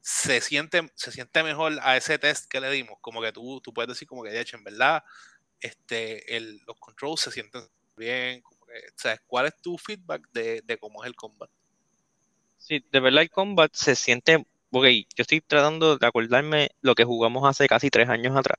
se 0.00 0.40
siente, 0.40 0.90
se 0.96 1.12
siente 1.12 1.44
mejor 1.44 1.78
a 1.82 1.96
ese 1.96 2.18
test 2.18 2.50
que 2.50 2.60
le 2.60 2.68
dimos. 2.72 2.98
Como 3.00 3.22
que 3.22 3.30
tú, 3.30 3.60
tú 3.60 3.72
puedes 3.72 3.90
decir 3.90 4.08
como 4.08 4.24
que 4.24 4.30
de 4.30 4.40
hecho, 4.40 4.56
en 4.56 4.64
verdad, 4.64 5.04
este, 5.60 6.36
el, 6.36 6.58
los 6.66 6.76
controls 6.80 7.20
se 7.20 7.30
sienten 7.30 7.62
bien. 7.96 8.42
Como 8.42 8.66
que, 8.66 9.18
¿Cuál 9.28 9.46
es 9.46 9.56
tu 9.62 9.78
feedback 9.78 10.28
de, 10.32 10.62
de 10.62 10.78
cómo 10.78 11.04
es 11.04 11.06
el 11.06 11.14
combat? 11.14 11.48
Sí, 12.58 12.84
de 12.90 12.98
verdad 12.98 13.22
el 13.22 13.30
combat 13.30 13.72
se 13.72 13.94
siente, 13.94 14.44
ok, 14.72 14.86
yo 15.14 15.22
estoy 15.22 15.40
tratando 15.42 15.96
de 15.96 16.06
acordarme 16.08 16.70
lo 16.80 16.96
que 16.96 17.04
jugamos 17.04 17.48
hace 17.48 17.68
casi 17.68 17.88
tres 17.88 18.08
años 18.08 18.36
atrás 18.36 18.58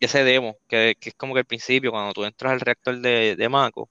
ese 0.00 0.24
demo, 0.24 0.56
que, 0.66 0.96
es 1.00 1.14
como 1.14 1.34
que 1.34 1.40
al 1.40 1.46
principio, 1.46 1.90
cuando 1.92 2.14
tú 2.14 2.24
entras 2.24 2.52
al 2.52 2.60
reactor 2.60 2.98
de, 2.98 3.36
de 3.36 3.48
Mako, 3.48 3.90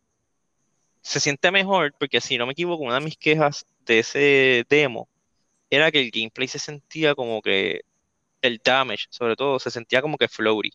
se 1.09 1.19
siente 1.19 1.49
mejor 1.51 1.93
porque 1.97 2.21
si 2.21 2.37
no 2.37 2.45
me 2.45 2.53
equivoco, 2.53 2.83
una 2.83 2.95
de 2.95 3.01
mis 3.01 3.17
quejas 3.17 3.65
de 3.85 3.99
ese 3.99 4.65
demo 4.69 5.09
era 5.69 5.91
que 5.91 5.99
el 6.01 6.11
gameplay 6.11 6.47
se 6.47 6.59
sentía 6.59 7.15
como 7.15 7.41
que 7.41 7.81
el 8.41 8.61
damage, 8.63 9.05
sobre 9.09 9.35
todo, 9.35 9.59
se 9.59 9.71
sentía 9.71 10.01
como 10.03 10.17
que 10.17 10.27
floaty. 10.27 10.71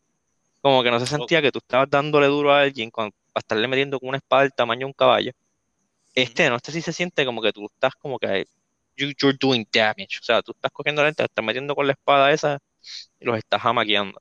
Como 0.60 0.82
que 0.82 0.90
no 0.90 0.98
se 0.98 1.06
sentía 1.06 1.40
que 1.40 1.52
tú 1.52 1.58
estabas 1.58 1.88
dándole 1.88 2.26
duro 2.26 2.52
a 2.52 2.62
alguien 2.62 2.90
para 2.90 3.10
estarle 3.36 3.68
metiendo 3.68 4.00
con 4.00 4.08
una 4.08 4.18
espada 4.18 4.42
del 4.42 4.52
tamaño 4.52 4.80
de 4.80 4.84
un 4.86 4.92
caballo. 4.92 5.32
Este 6.14 6.48
no, 6.50 6.56
este 6.56 6.72
sí 6.72 6.82
se 6.82 6.92
siente 6.92 7.24
como 7.24 7.40
que 7.42 7.52
tú 7.52 7.66
estás 7.66 7.94
como 7.96 8.18
que 8.18 8.46
you're 8.96 9.38
doing 9.40 9.66
damage. 9.72 10.18
O 10.20 10.24
sea, 10.24 10.42
tú 10.42 10.52
estás 10.52 10.72
cogiendo 10.72 11.02
la 11.02 11.08
gente, 11.08 11.22
te 11.22 11.26
estás 11.26 11.44
metiendo 11.44 11.74
con 11.76 11.86
la 11.86 11.92
espada 11.92 12.32
esa 12.32 12.58
y 13.20 13.24
los 13.24 13.38
estás 13.38 13.64
amaqueando. 13.64 14.20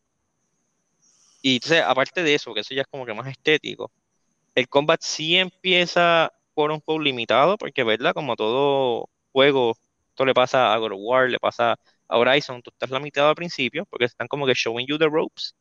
Y 1.42 1.56
entonces, 1.56 1.82
aparte 1.82 2.24
de 2.24 2.36
eso, 2.36 2.54
que 2.54 2.62
eso 2.62 2.74
ya 2.76 2.82
es 2.82 2.88
como 2.88 3.06
que 3.06 3.14
más 3.14 3.28
estético, 3.28 3.92
el 4.56 4.68
combat 4.70 5.02
sí 5.02 5.38
empieza 5.38 6.32
por 6.54 6.72
un 6.72 6.82
poco 6.82 7.02
limitado, 7.02 7.58
porque, 7.58 7.84
¿verdad? 7.84 8.14
Como 8.14 8.36
todo 8.36 9.10
juego, 9.32 9.76
esto 10.10 10.26
le 10.26 10.34
pasa 10.34 10.74
a 10.74 10.78
God 10.78 10.94
of 10.94 11.00
War, 11.02 11.30
le 11.30 11.40
pasa 11.40 11.78
a 12.08 12.18
Horizon, 12.18 12.62
tú 12.62 12.72
estás 12.72 12.92
limitado 12.92 13.30
al 13.30 13.36
principio, 13.36 13.86
porque 13.86 14.06
están 14.06 14.28
como 14.28 14.46
que 14.46 14.54
showing 14.54 14.88
you 14.88 14.98
the 14.98 15.08
ropes. 15.10 15.56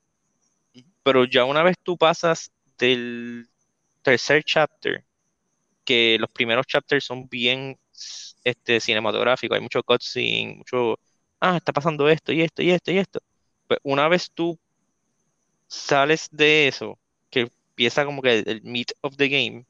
Pero 1.03 1.25
ya 1.25 1.45
una 1.45 1.63
vez 1.63 1.77
tú 1.83 1.97
pasas 1.97 2.53
del 2.79 3.49
tercer 4.03 4.43
chapter, 4.45 5.05
que 5.85 6.17
los 6.21 6.31
primeros 6.31 6.67
chapters 6.67 7.05
son 7.05 7.29
bien 7.29 7.79
este, 8.45 8.81
cinematográficos, 8.81 9.57
hay 9.57 9.63
mucho 9.63 9.83
cutscene, 9.83 10.57
mucho, 10.57 10.99
ah, 11.41 11.57
está 11.59 11.73
pasando 11.73 12.09
esto 12.09 12.33
y 12.33 12.43
esto 12.43 12.63
y 12.63 12.71
esto 12.71 12.93
y 12.93 12.99
esto. 12.99 13.21
Pues 13.67 13.81
una 13.85 14.09
vez 14.09 14.31
tú 14.33 14.59
sales 15.67 16.29
de 16.31 16.69
eso, 16.69 16.99
que 17.31 17.51
empieza 17.73 18.05
como 18.05 18.23
que 18.23 18.41
el 18.41 18.63
meat 18.63 18.93
of 19.01 19.17
the 19.17 19.29
game, 19.29 19.65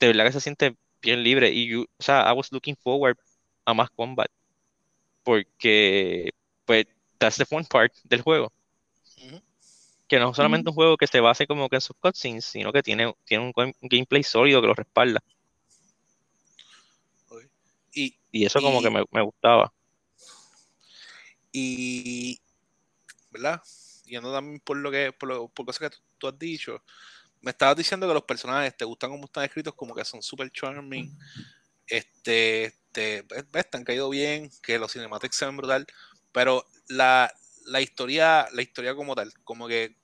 de 0.00 0.06
verdad 0.08 0.26
que 0.26 0.32
se 0.32 0.40
siente 0.40 0.76
bien 1.00 1.22
libre. 1.22 1.50
Y 1.50 1.68
yo, 1.68 1.82
o 1.82 2.02
sea, 2.02 2.28
I 2.28 2.32
was 2.34 2.50
looking 2.50 2.76
forward 2.76 3.16
a 3.64 3.74
más 3.74 3.90
combat. 3.90 4.28
Porque, 5.22 6.30
pues, 6.64 6.86
that's 7.18 7.36
the 7.36 7.44
fun 7.44 7.64
part 7.64 7.92
del 8.04 8.22
juego. 8.22 8.52
Que 10.08 10.18
no 10.18 10.30
es 10.30 10.36
solamente 10.36 10.68
un 10.68 10.74
juego 10.74 10.96
que 10.96 11.06
se 11.06 11.20
base 11.20 11.46
como 11.46 11.68
que 11.68 11.76
en 11.76 11.80
sus 11.80 11.96
cutscenes, 11.96 12.44
sino 12.44 12.72
que 12.72 12.82
tiene, 12.82 13.14
tiene 13.24 13.52
un, 13.54 13.74
gameplay 13.82 14.22
sólido 14.22 14.60
que 14.60 14.66
lo 14.66 14.74
respalda. 14.74 15.22
Y, 17.94 18.16
eso 18.32 18.60
como 18.62 18.80
que 18.80 18.90
me, 18.90 19.04
me 19.10 19.22
gustaba. 19.22 19.72
Y, 21.52 22.40
¿verdad? 23.30 23.62
yendo 24.12 24.32
también 24.32 24.60
por 24.60 24.76
lo 24.76 24.90
que, 24.90 25.12
por, 25.12 25.28
lo, 25.28 25.48
por 25.48 25.66
cosas 25.66 25.90
que 25.90 25.96
tú, 26.22 26.28
has 26.28 26.38
dicho, 26.38 26.82
me 27.40 27.50
estabas 27.50 27.76
diciendo 27.76 28.06
que 28.06 28.14
los 28.14 28.22
personajes 28.22 28.76
te 28.76 28.84
gustan 28.84 29.10
como 29.10 29.24
están 29.24 29.44
escritos, 29.44 29.74
como 29.74 29.94
que 29.94 30.04
son 30.04 30.22
super 30.22 30.50
charming, 30.50 31.16
este, 31.86 32.72
te, 32.92 33.22
ves, 33.50 33.70
te 33.70 33.76
han 33.76 33.84
caído 33.84 34.08
bien, 34.08 34.50
que 34.62 34.78
los 34.78 34.92
cinematics 34.92 35.36
se 35.36 35.46
ven 35.46 35.56
brutal, 35.56 35.86
pero 36.30 36.64
la, 36.88 37.32
la 37.66 37.80
historia, 37.80 38.48
la 38.52 38.62
historia 38.62 38.94
como 38.94 39.14
tal, 39.14 39.32
como 39.44 39.66
que 39.66 39.96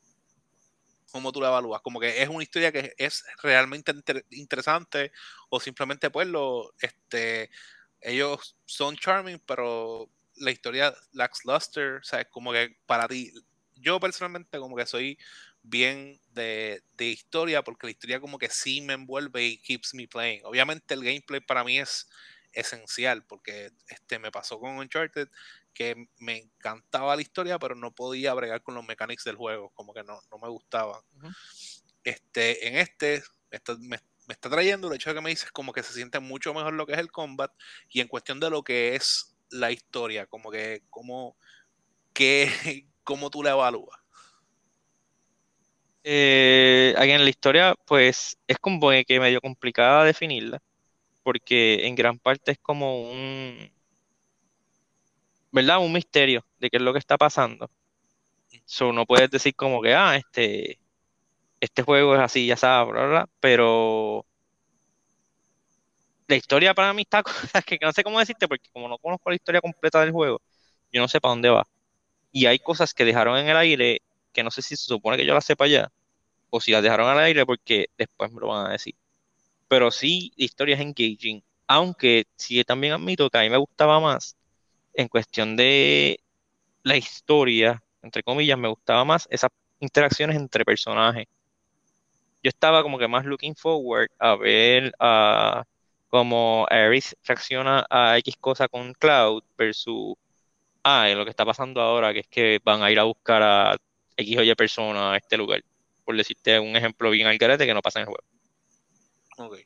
como 1.10 1.32
tú 1.32 1.40
la 1.40 1.48
evalúas, 1.48 1.80
como 1.80 2.00
que 2.00 2.22
es 2.22 2.28
una 2.28 2.42
historia 2.42 2.70
que 2.70 2.92
es 2.98 3.24
realmente 3.42 3.94
interesante 4.30 5.10
o 5.48 5.58
simplemente 5.58 6.10
pues 6.10 6.28
lo, 6.28 6.74
este, 6.80 7.50
ellos 8.02 8.56
son 8.66 8.94
charming, 8.96 9.40
pero 9.46 10.10
la 10.36 10.50
historia 10.50 10.94
lacks 11.12 11.46
luster, 11.46 11.94
o 11.94 12.04
sea, 12.04 12.28
como 12.28 12.52
que 12.52 12.76
para 12.86 13.08
ti 13.08 13.32
yo 13.80 13.98
personalmente 14.00 14.58
como 14.58 14.76
que 14.76 14.86
soy 14.86 15.18
bien 15.68 16.20
de, 16.32 16.82
historia 16.98 17.62
porque 17.62 17.86
la 17.86 17.90
historia 17.90 18.20
como 18.20 18.38
que 18.38 18.48
sí 18.48 18.80
me 18.80 18.94
envuelve 18.94 19.44
y 19.44 19.58
keeps 19.58 19.94
me 19.94 20.08
playing. 20.08 20.44
Obviamente 20.44 20.94
el 20.94 21.04
gameplay 21.04 21.40
para 21.40 21.64
mí 21.64 21.78
es 21.78 22.08
esencial 22.52 23.24
porque 23.24 23.70
este 23.88 24.18
me 24.18 24.30
pasó 24.30 24.58
con 24.58 24.78
Uncharted 24.78 25.28
que 25.74 26.08
me 26.18 26.38
encantaba 26.38 27.14
la 27.14 27.22
historia 27.22 27.58
pero 27.58 27.74
no 27.74 27.94
podía 27.94 28.34
bregar 28.34 28.62
con 28.62 28.74
los 28.74 28.84
mechanics 28.84 29.24
del 29.24 29.36
juego, 29.36 29.70
como 29.70 29.92
que 29.92 30.02
no, 30.02 30.20
no 30.30 30.38
me 30.38 30.48
gustaban. 30.48 31.02
Este, 32.04 32.66
en 32.66 32.76
este 32.76 33.22
me, 33.50 33.98
me, 34.26 34.34
está 34.34 34.48
trayendo 34.48 34.88
el 34.88 34.94
hecho 34.94 35.10
de 35.10 35.16
que 35.16 35.20
me 35.20 35.30
dices 35.30 35.52
como 35.52 35.72
que 35.72 35.82
se 35.82 35.92
siente 35.92 36.20
mucho 36.20 36.54
mejor 36.54 36.74
lo 36.74 36.86
que 36.86 36.94
es 36.94 36.98
el 36.98 37.10
combat 37.10 37.52
y 37.88 38.00
en 38.00 38.08
cuestión 38.08 38.40
de 38.40 38.50
lo 38.50 38.62
que 38.62 38.94
es 38.94 39.36
la 39.50 39.70
historia, 39.70 40.26
como 40.26 40.50
que 40.50 40.82
como 40.90 41.36
que 42.12 42.48
¿cómo 43.04 43.30
tú 43.30 43.42
la 43.42 43.50
evalúas? 43.50 43.97
Eh, 46.10 46.94
en 46.96 47.22
la 47.22 47.28
historia, 47.28 47.74
pues 47.84 48.38
es 48.46 48.58
como 48.58 48.88
que 49.06 49.20
medio 49.20 49.42
complicada 49.42 50.04
definirla, 50.04 50.58
porque 51.22 51.86
en 51.86 51.94
gran 51.96 52.18
parte 52.18 52.52
es 52.52 52.58
como 52.60 53.02
un, 53.10 53.70
¿verdad? 55.52 55.78
Un 55.80 55.92
misterio 55.92 56.44
de 56.58 56.70
qué 56.70 56.76
es 56.78 56.82
lo 56.82 56.92
que 56.92 56.98
está 56.98 57.16
pasando. 57.18 57.70
So, 58.66 58.92
no 58.92 59.06
puedes 59.06 59.30
decir 59.30 59.54
como 59.56 59.82
que, 59.82 59.94
ah, 59.94 60.16
este, 60.16 60.80
este 61.60 61.82
juego 61.82 62.14
es 62.16 62.20
así, 62.22 62.46
ya 62.46 62.56
sabes, 62.56 62.94
pero 63.40 64.26
la 66.26 66.36
historia 66.36 66.74
para 66.74 66.92
mí 66.92 67.02
está 67.02 67.22
que 67.66 67.78
no 67.80 67.92
sé 67.92 68.02
cómo 68.04 68.18
decirte, 68.18 68.48
porque 68.48 68.68
como 68.72 68.88
no 68.88 68.98
conozco 68.98 69.30
la 69.30 69.36
historia 69.36 69.60
completa 69.60 70.00
del 70.00 70.12
juego, 70.12 70.40
yo 70.92 71.00
no 71.00 71.08
sé 71.08 71.20
para 71.20 71.32
dónde 71.32 71.48
va. 71.50 71.66
Y 72.32 72.46
hay 72.46 72.58
cosas 72.60 72.94
que 72.94 73.04
dejaron 73.06 73.38
en 73.38 73.48
el 73.48 73.56
aire 73.58 74.02
que 74.32 74.42
no 74.44 74.50
sé 74.50 74.62
si 74.62 74.76
se 74.76 74.84
supone 74.86 75.16
que 75.16 75.26
yo 75.26 75.34
las 75.34 75.44
sepa 75.46 75.66
ya, 75.68 75.90
o 76.50 76.60
si 76.60 76.72
las 76.72 76.82
dejaron 76.82 77.08
al 77.08 77.18
aire 77.20 77.46
porque 77.46 77.88
después 77.98 78.32
me 78.32 78.40
lo 78.40 78.48
van 78.48 78.66
a 78.66 78.72
decir. 78.72 78.94
Pero 79.68 79.90
sí, 79.90 80.32
la 80.36 80.44
historia 80.46 80.76
es 80.76 80.80
engaging. 80.82 81.42
Aunque 81.66 82.26
sí 82.36 82.62
también 82.64 82.94
admito 82.94 83.30
que 83.30 83.38
a 83.38 83.42
mí 83.42 83.50
me 83.50 83.58
gustaba 83.58 84.00
más 84.00 84.36
en 84.94 85.08
cuestión 85.08 85.56
de 85.56 86.20
la 86.82 86.96
historia, 86.96 87.82
entre 88.02 88.22
comillas, 88.22 88.58
me 88.58 88.68
gustaba 88.68 89.04
más 89.04 89.28
esas 89.30 89.50
interacciones 89.80 90.36
entre 90.36 90.64
personajes. 90.64 91.26
Yo 92.42 92.48
estaba 92.50 92.82
como 92.82 92.98
que 92.98 93.08
más 93.08 93.24
looking 93.24 93.54
forward 93.56 94.08
a 94.18 94.36
ver 94.36 94.92
a 95.00 95.64
cómo 96.08 96.66
Aerith 96.70 97.14
reacciona 97.24 97.86
a 97.90 98.18
X 98.18 98.36
cosa 98.40 98.68
con 98.68 98.94
Cloud 98.94 99.42
versus 99.56 100.14
ah, 100.84 101.08
lo 101.14 101.24
que 101.24 101.30
está 101.30 101.44
pasando 101.44 101.80
ahora, 101.80 102.12
que 102.12 102.20
es 102.20 102.28
que 102.28 102.60
van 102.64 102.82
a 102.82 102.90
ir 102.90 102.98
a 102.98 103.04
buscar 103.04 103.42
a 103.42 103.76
X 104.16 104.38
o 104.38 104.42
Y 104.42 104.54
persona 104.54 105.12
a 105.14 105.16
este 105.18 105.36
lugar. 105.36 105.62
Por 106.08 106.16
decirte 106.16 106.58
un 106.58 106.74
ejemplo 106.74 107.10
bien 107.10 107.26
al 107.26 107.36
garete 107.36 107.66
que 107.66 107.74
no 107.74 107.82
pasa 107.82 107.98
en 107.98 108.04
el 108.04 108.06
juego. 108.06 108.24
Ok. 109.36 109.58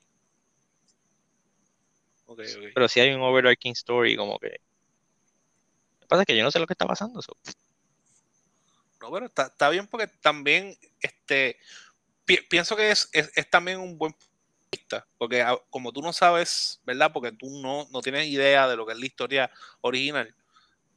Ok, 2.26 2.40
ok. 2.40 2.64
Pero 2.74 2.88
si 2.88 2.98
hay 2.98 3.12
un 3.12 3.22
overarching 3.22 3.70
story 3.74 4.16
como 4.16 4.40
que... 4.40 4.48
Lo 4.48 6.00
que 6.00 6.06
pasa 6.08 6.22
es 6.22 6.26
que 6.26 6.36
yo 6.36 6.42
no 6.42 6.50
sé 6.50 6.58
lo 6.58 6.66
que 6.66 6.72
está 6.72 6.84
pasando. 6.84 7.22
so. 7.22 7.36
No, 9.00 9.12
pero 9.12 9.26
está, 9.26 9.46
está 9.46 9.70
bien 9.70 9.86
porque 9.86 10.08
también 10.08 10.76
este 11.00 11.60
pi- 12.24 12.44
pienso 12.50 12.74
que 12.74 12.90
es, 12.90 13.08
es, 13.12 13.30
es 13.36 13.48
también 13.48 13.78
un 13.78 13.96
buen 13.96 14.12
vista, 14.72 15.06
porque 15.18 15.42
a- 15.42 15.56
como 15.70 15.92
tú 15.92 16.02
no 16.02 16.12
sabes, 16.12 16.80
¿verdad? 16.84 17.12
Porque 17.12 17.30
tú 17.30 17.48
no, 17.62 17.86
no 17.92 18.00
tienes 18.00 18.26
idea 18.26 18.66
de 18.66 18.74
lo 18.74 18.84
que 18.84 18.94
es 18.94 18.98
la 18.98 19.06
historia 19.06 19.48
original, 19.80 20.34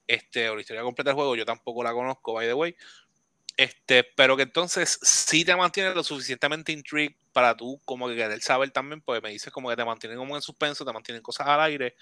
este, 0.07 0.49
o 0.49 0.55
la 0.55 0.61
historia 0.61 0.81
completa 0.81 1.11
del 1.11 1.15
juego, 1.17 1.35
yo 1.35 1.45
tampoco 1.45 1.83
la 1.83 1.93
conozco, 1.93 2.33
by 2.33 2.47
the 2.47 2.55
way. 2.55 2.75
Este, 3.57 4.03
pero 4.03 4.35
que 4.35 4.43
entonces 4.43 4.99
sí 5.01 5.45
te 5.45 5.55
mantiene 5.55 5.93
lo 5.95 6.03
suficientemente 6.03 6.73
intrigued 6.73 7.15
para 7.31 7.55
tú 7.55 7.81
como 7.85 8.09
que 8.09 8.15
querer 8.15 8.41
saber 8.41 8.71
también, 8.71 9.01
porque 9.01 9.21
me 9.21 9.29
dices 9.29 9.51
como 9.51 9.69
que 9.69 9.77
te 9.77 9.85
mantienen 9.85 10.17
como 10.17 10.35
en 10.35 10.41
suspenso, 10.41 10.83
te 10.83 10.91
mantienen 10.91 11.23
cosas 11.23 11.47
al 11.47 11.61
aire, 11.61 11.95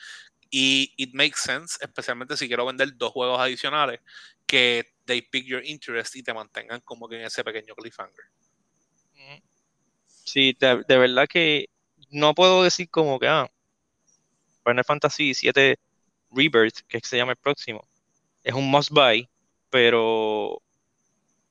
y 0.50 0.94
it 0.98 1.14
makes 1.14 1.40
sense, 1.40 1.78
especialmente 1.80 2.38
si 2.38 2.48
quiero 2.48 2.66
vender 2.66 2.96
dos 2.96 3.12
juegos 3.12 3.40
adicionales, 3.40 4.00
que 4.48 4.94
they 5.06 5.22
pick 5.22 5.46
your 5.46 5.64
interest 5.64 6.16
y 6.16 6.24
te 6.24 6.34
mantengan 6.34 6.82
como 6.82 7.08
que 7.08 7.18
en 7.18 7.26
ese 7.26 7.44
pequeño 7.44 7.76
cliffhanger. 7.76 8.26
Sí, 10.08 10.58
de, 10.60 10.84
verdad 10.88 11.28
que 11.28 11.70
no 12.10 12.34
puedo 12.34 12.64
decir 12.64 12.90
como 12.90 13.20
que, 13.20 13.28
ah, 13.28 13.52
Final 14.66 14.86
Fantasy 14.86 15.34
VII 15.40 15.76
Rebirth, 16.32 16.80
que 16.88 17.00
se 17.02 17.18
llama 17.18 17.34
el 17.34 17.38
próximo, 17.38 17.88
es 18.44 18.54
un 18.56 18.72
must 18.72 18.90
buy, 18.90 19.30
pero 19.70 20.63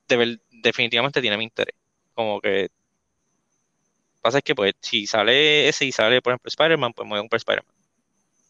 de 0.07 0.17
ver- 0.17 0.41
definitivamente 0.51 1.21
tiene 1.21 1.37
mi 1.37 1.45
interés. 1.45 1.75
Como 2.13 2.41
que 2.41 2.69
pasa 4.21 4.37
es 4.39 4.43
que 4.43 4.55
pues 4.55 4.73
si 4.81 5.05
sale 5.07 5.67
ese 5.69 5.85
y 5.85 5.91
sale 5.91 6.21
por 6.21 6.31
ejemplo 6.33 6.49
Spider-Man, 6.49 6.93
pues 6.93 7.05
me 7.05 7.11
voy 7.11 7.19
a 7.19 7.21
comprar 7.21 7.37
Spider-Man. 7.39 7.75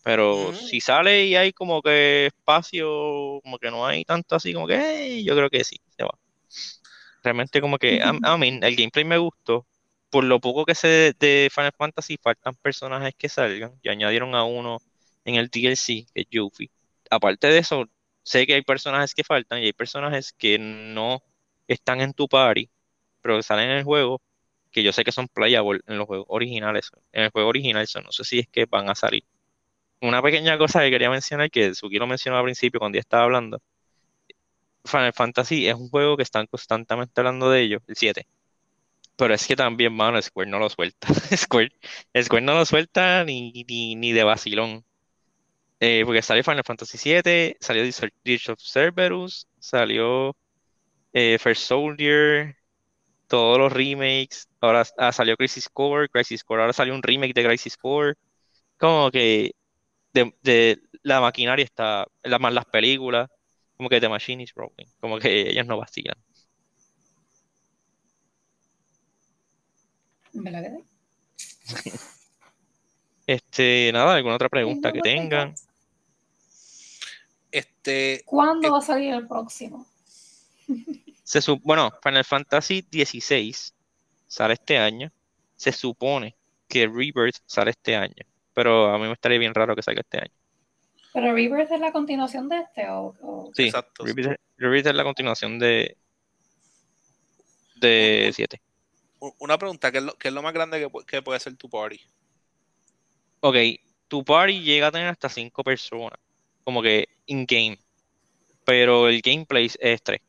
Pero 0.03 0.51
Ujú. 0.51 0.53
si 0.53 0.81
sale 0.81 1.25
y 1.27 1.35
hay 1.35 1.53
como 1.53 1.81
que 1.81 2.27
espacio, 2.27 3.41
como 3.43 3.59
que 3.59 3.71
no 3.71 3.85
hay 3.87 4.05
tanto 4.05 4.35
así, 4.35 4.53
como 4.53 4.67
que 4.67 4.77
"Hey", 4.79 5.23
yo 5.25 5.35
creo 5.35 5.49
que 5.49 5.63
sí, 5.65 5.77
se 5.97 6.03
va. 6.05 6.11
Realmente 7.23 7.61
como 7.61 7.77
que, 7.77 8.01
a, 8.01 8.13
a 8.21 8.37
mí, 8.37 8.59
el 8.61 8.75
gameplay 8.75 9.05
me 9.05 9.17
gustó. 9.17 9.65
Por 10.09 10.23
lo 10.25 10.39
poco 10.39 10.65
que 10.65 10.75
sé 10.75 10.87
de, 10.87 11.13
de 11.19 11.49
Final 11.53 11.71
Fantasy, 11.77 12.17
faltan 12.21 12.55
personajes 12.55 13.13
que 13.17 13.29
salgan. 13.29 13.73
Y 13.81 13.89
añadieron 13.89 14.35
a 14.35 14.43
uno 14.43 14.81
en 15.25 15.35
el 15.35 15.49
DLC, 15.49 16.05
que 16.13 16.21
es 16.21 16.27
Yuffie. 16.29 16.71
Aparte 17.09 17.47
de 17.47 17.59
eso, 17.59 17.85
sé 18.23 18.45
que 18.45 18.55
hay 18.55 18.61
personajes 18.63 19.13
que 19.15 19.23
faltan 19.23 19.61
y 19.61 19.65
hay 19.67 19.73
personajes 19.73 20.33
que 20.33 20.59
no 20.59 21.23
están 21.73 22.01
en 22.01 22.13
tu 22.13 22.27
party, 22.27 22.69
pero 23.21 23.37
que 23.37 23.43
salen 23.43 23.69
en 23.71 23.77
el 23.79 23.83
juego, 23.83 24.21
que 24.71 24.83
yo 24.83 24.93
sé 24.93 25.03
que 25.03 25.11
son 25.11 25.27
playable 25.29 25.81
en 25.87 25.97
los 25.97 26.07
juegos 26.07 26.25
originales. 26.29 26.91
En 27.13 27.23
el 27.25 27.29
juego 27.31 27.49
original, 27.49 27.87
so 27.87 28.01
no 28.01 28.11
sé 28.11 28.23
si 28.25 28.39
es 28.39 28.47
que 28.49 28.65
van 28.65 28.89
a 28.89 28.95
salir. 28.95 29.25
Una 30.01 30.21
pequeña 30.21 30.57
cosa 30.57 30.81
que 30.81 30.91
quería 30.91 31.09
mencionar, 31.11 31.51
que 31.51 31.75
Suki 31.75 31.97
lo 31.97 32.07
mencionó 32.07 32.37
al 32.39 32.43
principio 32.45 32.79
cuando 32.79 32.97
ya 32.97 33.01
estaba 33.01 33.23
hablando. 33.25 33.61
Final 34.85 35.13
Fantasy 35.13 35.67
es 35.67 35.75
un 35.75 35.89
juego 35.89 36.17
que 36.17 36.23
están 36.23 36.45
constantemente 36.47 37.19
hablando 37.21 37.49
de 37.49 37.61
ello, 37.61 37.79
el 37.87 37.95
7. 37.95 38.27
Pero 39.17 39.33
es 39.33 39.47
que 39.47 39.55
también, 39.55 39.93
mano, 39.95 40.21
Square 40.21 40.49
no 40.51 40.59
lo 40.59 40.69
suelta. 40.69 41.07
Square, 41.37 41.71
Square 42.23 42.45
no 42.45 42.55
lo 42.55 42.65
suelta 42.65 43.23
ni, 43.25 43.51
ni, 43.67 43.95
ni 43.95 44.11
de 44.13 44.23
vacilón. 44.23 44.85
Eh, 45.79 46.03
porque 46.05 46.21
salió 46.21 46.43
Final 46.43 46.63
Fantasy 46.65 46.97
7, 46.97 47.57
salió 47.59 47.83
Dis- 47.83 48.11
Dirge 48.23 48.51
of 48.53 48.59
Cerberus, 48.61 49.47
salió 49.59 50.35
eh, 51.13 51.37
First 51.39 51.63
Soldier, 51.63 52.57
todos 53.27 53.57
los 53.59 53.73
remakes. 53.73 54.49
Ahora 54.61 54.83
ah, 54.97 55.11
salió 55.11 55.35
Crisis 55.37 55.69
Core, 55.69 56.09
Crisis 56.09 56.43
Core, 56.43 56.61
ahora 56.63 56.73
salió 56.73 56.95
un 56.95 57.03
remake 57.03 57.33
de 57.33 57.45
Crisis 57.45 57.77
Core. 57.77 58.15
Como 58.77 59.11
que 59.11 59.51
de, 60.13 60.35
de 60.43 60.79
la 61.03 61.21
maquinaria 61.21 61.65
está, 61.65 62.07
la, 62.23 62.39
más 62.39 62.53
las 62.53 62.65
películas, 62.65 63.29
como 63.77 63.89
que 63.89 64.01
The 64.01 64.09
Machine 64.09 64.43
is 64.43 64.53
rolling, 64.55 64.87
como 64.99 65.19
que 65.19 65.49
ellos 65.51 65.65
no 65.67 65.77
vacilan. 65.77 66.17
¿Verdad 70.33 70.63
que 70.63 70.69
sí? 70.71 71.91
Este, 73.25 73.89
nada, 73.93 74.15
alguna 74.15 74.35
otra 74.35 74.49
pregunta 74.49 74.91
que 74.91 74.99
tengan. 74.99 75.55
Este, 77.51 78.21
¿Cuándo 78.25 78.67
Eh, 78.67 78.71
va 78.71 78.79
a 78.79 78.81
salir 78.81 79.13
el 79.13 79.27
próximo? 79.27 79.87
Se 81.23 81.41
su- 81.41 81.59
bueno, 81.63 81.91
Final 82.03 82.25
Fantasy 82.25 82.81
XVI 82.91 83.55
sale 84.27 84.53
este 84.53 84.77
año. 84.77 85.11
Se 85.55 85.71
supone 85.71 86.35
que 86.67 86.87
Rebirth 86.87 87.37
sale 87.45 87.71
este 87.71 87.95
año, 87.95 88.15
pero 88.53 88.87
a 88.93 88.97
mí 88.97 89.05
me 89.05 89.13
estaría 89.13 89.37
bien 89.39 89.53
raro 89.53 89.75
que 89.75 89.81
salga 89.83 90.01
este 90.01 90.17
año. 90.19 90.33
¿Pero 91.13 91.33
Rebirth 91.33 91.71
es 91.71 91.79
la 91.79 91.91
continuación 91.91 92.49
de 92.49 92.59
este? 92.59 92.89
O, 92.89 93.15
o- 93.21 93.51
Sí, 93.55 93.65
Exacto. 93.65 94.03
Rebirth, 94.05 94.39
Rebirth 94.57 94.87
es 94.87 94.95
la 94.95 95.03
continuación 95.03 95.59
de 95.59 95.97
de 97.75 98.31
7. 98.33 98.61
u- 99.19 99.33
una 99.39 99.57
pregunta, 99.57 99.91
¿qué 99.91 99.97
es 99.99 100.03
lo, 100.03 100.13
qué 100.17 100.29
es 100.29 100.33
lo 100.33 100.41
más 100.41 100.53
grande 100.53 100.79
que, 100.79 101.05
que 101.05 101.21
puede 101.21 101.39
ser 101.39 101.55
tu 101.55 101.69
party? 101.69 101.99
Ok, 103.41 103.55
tu 104.07 104.23
party 104.23 104.61
llega 104.61 104.87
a 104.87 104.91
tener 104.91 105.07
hasta 105.07 105.29
5 105.29 105.63
personas, 105.63 106.17
como 106.63 106.81
que 106.81 107.07
in-game, 107.25 107.77
pero 108.65 109.07
el 109.09 109.21
gameplay 109.21 109.69
es 109.79 110.01
3. 110.03 110.21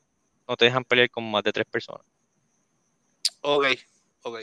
No 0.46 0.56
te 0.56 0.66
dejan 0.66 0.84
pelear 0.84 1.10
con 1.10 1.30
más 1.30 1.42
de 1.42 1.52
3 1.52 1.66
personas. 1.66 2.04
Ok, 3.40 3.66
ok. 4.22 4.38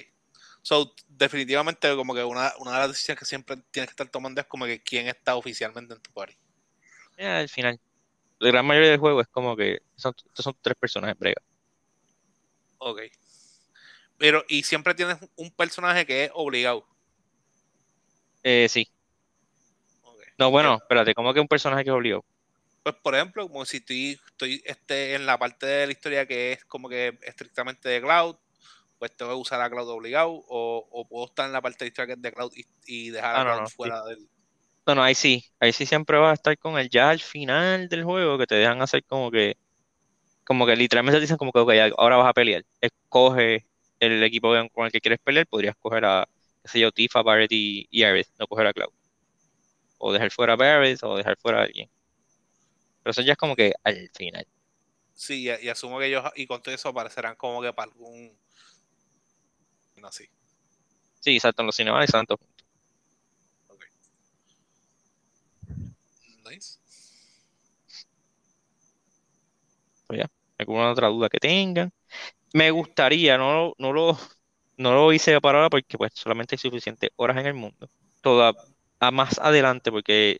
So, 0.62 0.94
definitivamente 1.08 1.96
como 1.96 2.14
que 2.14 2.24
una, 2.24 2.54
una 2.60 2.74
de 2.74 2.78
las 2.80 2.90
decisiones 2.90 3.20
que 3.20 3.26
siempre 3.26 3.58
tienes 3.72 3.90
que 3.90 3.94
estar 3.94 4.10
tomando 4.10 4.42
es 4.42 4.48
como 4.48 4.66
que 4.66 4.82
quién 4.82 5.08
está 5.08 5.36
oficialmente 5.36 5.94
en 5.96 6.02
tu 6.02 6.12
party. 6.12 6.38
Ya, 7.18 7.40
al 7.40 7.50
final, 7.50 7.80
la 8.40 8.50
gran 8.50 8.66
mayoría 8.66 8.92
del 8.92 9.00
juego 9.00 9.22
es 9.22 9.28
como 9.28 9.56
que 9.56 9.82
son, 9.96 10.14
estos 10.18 10.44
son 10.44 10.56
tres 10.62 10.76
personajes 10.76 11.18
brega. 11.18 11.42
Ok. 12.78 13.02
Pero, 14.18 14.44
y 14.48 14.64
siempre 14.64 14.94
tienes 14.94 15.18
un 15.36 15.50
personaje 15.52 16.06
que 16.06 16.26
es 16.26 16.32
obligado. 16.36 16.88
Eh, 18.44 18.68
sí. 18.70 18.92
No, 20.38 20.52
bueno, 20.52 20.76
espérate, 20.76 21.14
¿cómo 21.14 21.34
que 21.34 21.40
un 21.40 21.48
personaje 21.48 21.84
que 21.84 21.90
es 21.90 21.96
obligado? 21.96 22.26
Pues, 22.84 22.96
por 23.04 23.15
ejemplo, 23.15 23.48
como 23.48 23.65
si 23.65 23.78
estoy, 23.78 24.20
estoy 24.28 24.62
este, 24.65 25.13
en 25.15 25.26
la 25.26 25.38
parte 25.38 25.65
de 25.67 25.86
la 25.88 25.91
historia 25.94 26.26
que 26.28 26.54
es 26.54 26.65
como 26.65 26.89
que 26.89 27.17
estrictamente 27.24 27.89
de 27.89 28.02
Cloud, 28.02 28.36
pues 29.00 29.15
tengo 29.17 29.32
que 29.34 29.38
usar 29.38 29.62
a 29.62 29.70
Cloud 29.70 29.89
obligado, 29.89 30.32
o, 30.32 30.88
o 30.91 31.08
puedo 31.08 31.26
estar 31.28 31.48
en 31.48 31.54
la 31.54 31.62
parte 31.62 31.80
de 31.80 31.86
la 31.86 31.89
historia 31.89 32.08
que 32.08 32.13
es 32.20 32.22
de 32.24 32.34
Cloud 32.34 32.54
y, 32.56 32.65
y 32.86 33.10
dejar 33.12 33.36
a 33.38 33.39
Ah, 33.39 33.44
no, 33.44 33.56
Cloud 33.56 33.63
no, 33.63 33.72
fuera 33.76 34.04
del. 34.06 34.30
No, 34.88 34.96
no, 34.96 35.04
ahí 35.04 35.15
sí. 35.15 35.46
Ahí 35.60 35.72
sí 35.74 35.86
siempre 35.86 36.17
vas 36.17 36.32
a 36.32 36.34
estar 36.34 36.58
con 36.58 36.78
él 36.80 36.89
ya 36.89 37.10
al 37.12 37.20
final 37.20 37.88
del 37.89 38.04
juego 38.04 38.38
que 38.38 38.48
te 38.48 38.56
dejan 38.56 38.82
hacer 38.82 39.04
como 39.06 39.30
que, 39.32 39.58
como 40.46 40.65
que 40.67 40.76
literalmente 40.78 41.17
te 41.20 41.22
dicen 41.24 41.38
como 41.38 41.52
que, 41.54 41.60
ok, 41.60 41.72
ahora 41.98 42.17
vas 42.17 42.30
a 42.30 42.34
pelear. 42.34 42.65
Escoge 42.82 43.67
el 44.00 44.24
equipo 44.24 44.54
con 44.74 44.86
el 44.86 44.91
que 44.91 45.02
quieres 45.02 45.20
pelear. 45.24 45.48
Podrías 45.48 45.76
coger 45.78 46.06
a, 46.06 46.30
qué 46.63 46.70
sé 46.70 46.80
yo, 46.82 46.91
Tifa, 46.91 47.24
Barrett 47.24 47.52
y, 47.54 47.88
y 47.91 48.04
Aerith, 48.04 48.30
no 48.39 48.48
coger 48.48 48.67
a 48.67 48.74
Cloud. 48.74 48.94
O 49.98 50.12
dejar 50.12 50.32
fuera 50.32 50.54
a 50.54 50.56
Barrett 50.58 51.02
o 51.04 51.15
dejar 51.17 51.38
fuera 51.38 51.60
a 51.60 51.63
alguien. 51.63 51.89
Pero 53.04 53.12
eso 53.12 53.22
ya 53.22 53.34
es 53.34 53.38
como 53.38 53.56
que 53.56 53.74
al 53.84 54.10
final. 54.16 54.46
Sí, 55.14 55.48
y, 55.50 55.66
y 55.66 55.70
asumo 55.70 56.00
que 56.00 56.08
ellos, 56.08 56.24
y 56.36 56.48
con 56.48 56.62
todo 56.62 56.74
eso 56.74 56.90
aparecerán 56.90 57.36
como 57.36 57.62
que 57.62 57.74
para 57.74 57.92
algún. 57.92 58.38
Así. 60.04 60.28
Sí, 61.20 61.38
en 61.62 61.66
los 61.68 61.76
cinemas 61.76 62.08
y 62.10 62.12
santos. 62.12 62.40
Nice. 66.46 66.78
alguna 70.58 70.92
otra 70.92 71.08
duda 71.08 71.30
que 71.30 71.40
tengan. 71.40 71.92
Me 72.54 72.72
gustaría, 72.72 73.38
no, 73.38 73.54
lo- 73.54 73.76
no 73.80 73.94
lo, 73.94 74.20
no 74.78 74.94
lo 74.96 75.14
hice 75.14 75.40
para 75.42 75.60
ahora 75.60 75.70
porque 75.70 75.98
pues 75.98 76.14
solamente 76.16 76.56
hay 76.56 76.60
suficientes 76.60 77.12
horas 77.18 77.38
en 77.38 77.48
el 77.48 77.54
mundo. 77.56 77.90
Toda, 78.22 78.54
a 79.00 79.12
más 79.12 79.40
adelante, 79.40 79.92
porque 79.92 80.40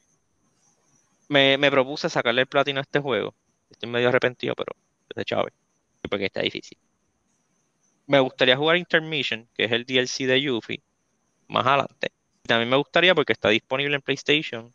me, 1.32 1.58
me 1.58 1.72
propuse 1.72 2.10
sacarle 2.10 2.42
el 2.42 2.48
platino 2.48 2.80
a 2.80 2.82
este 2.82 3.00
juego. 3.00 3.34
Estoy 3.70 3.90
medio 3.90 4.10
arrepentido, 4.10 4.54
pero 4.54 4.76
de 5.16 5.24
chave, 5.24 5.52
porque 6.10 6.26
está 6.26 6.42
difícil. 6.42 6.78
Me 8.06 8.20
gustaría 8.20 8.58
jugar 8.58 8.76
Intermission, 8.76 9.48
que 9.56 9.64
es 9.64 9.72
el 9.72 9.86
DLC 9.86 10.28
de 10.28 10.42
Yuffie, 10.42 10.82
más 11.48 11.66
adelante. 11.66 12.12
También 12.44 12.70
me 12.70 12.76
gustaría, 12.76 13.16
porque 13.16 13.32
está 13.32 13.48
disponible 13.48 13.96
en 13.96 14.02
PlayStation, 14.02 14.74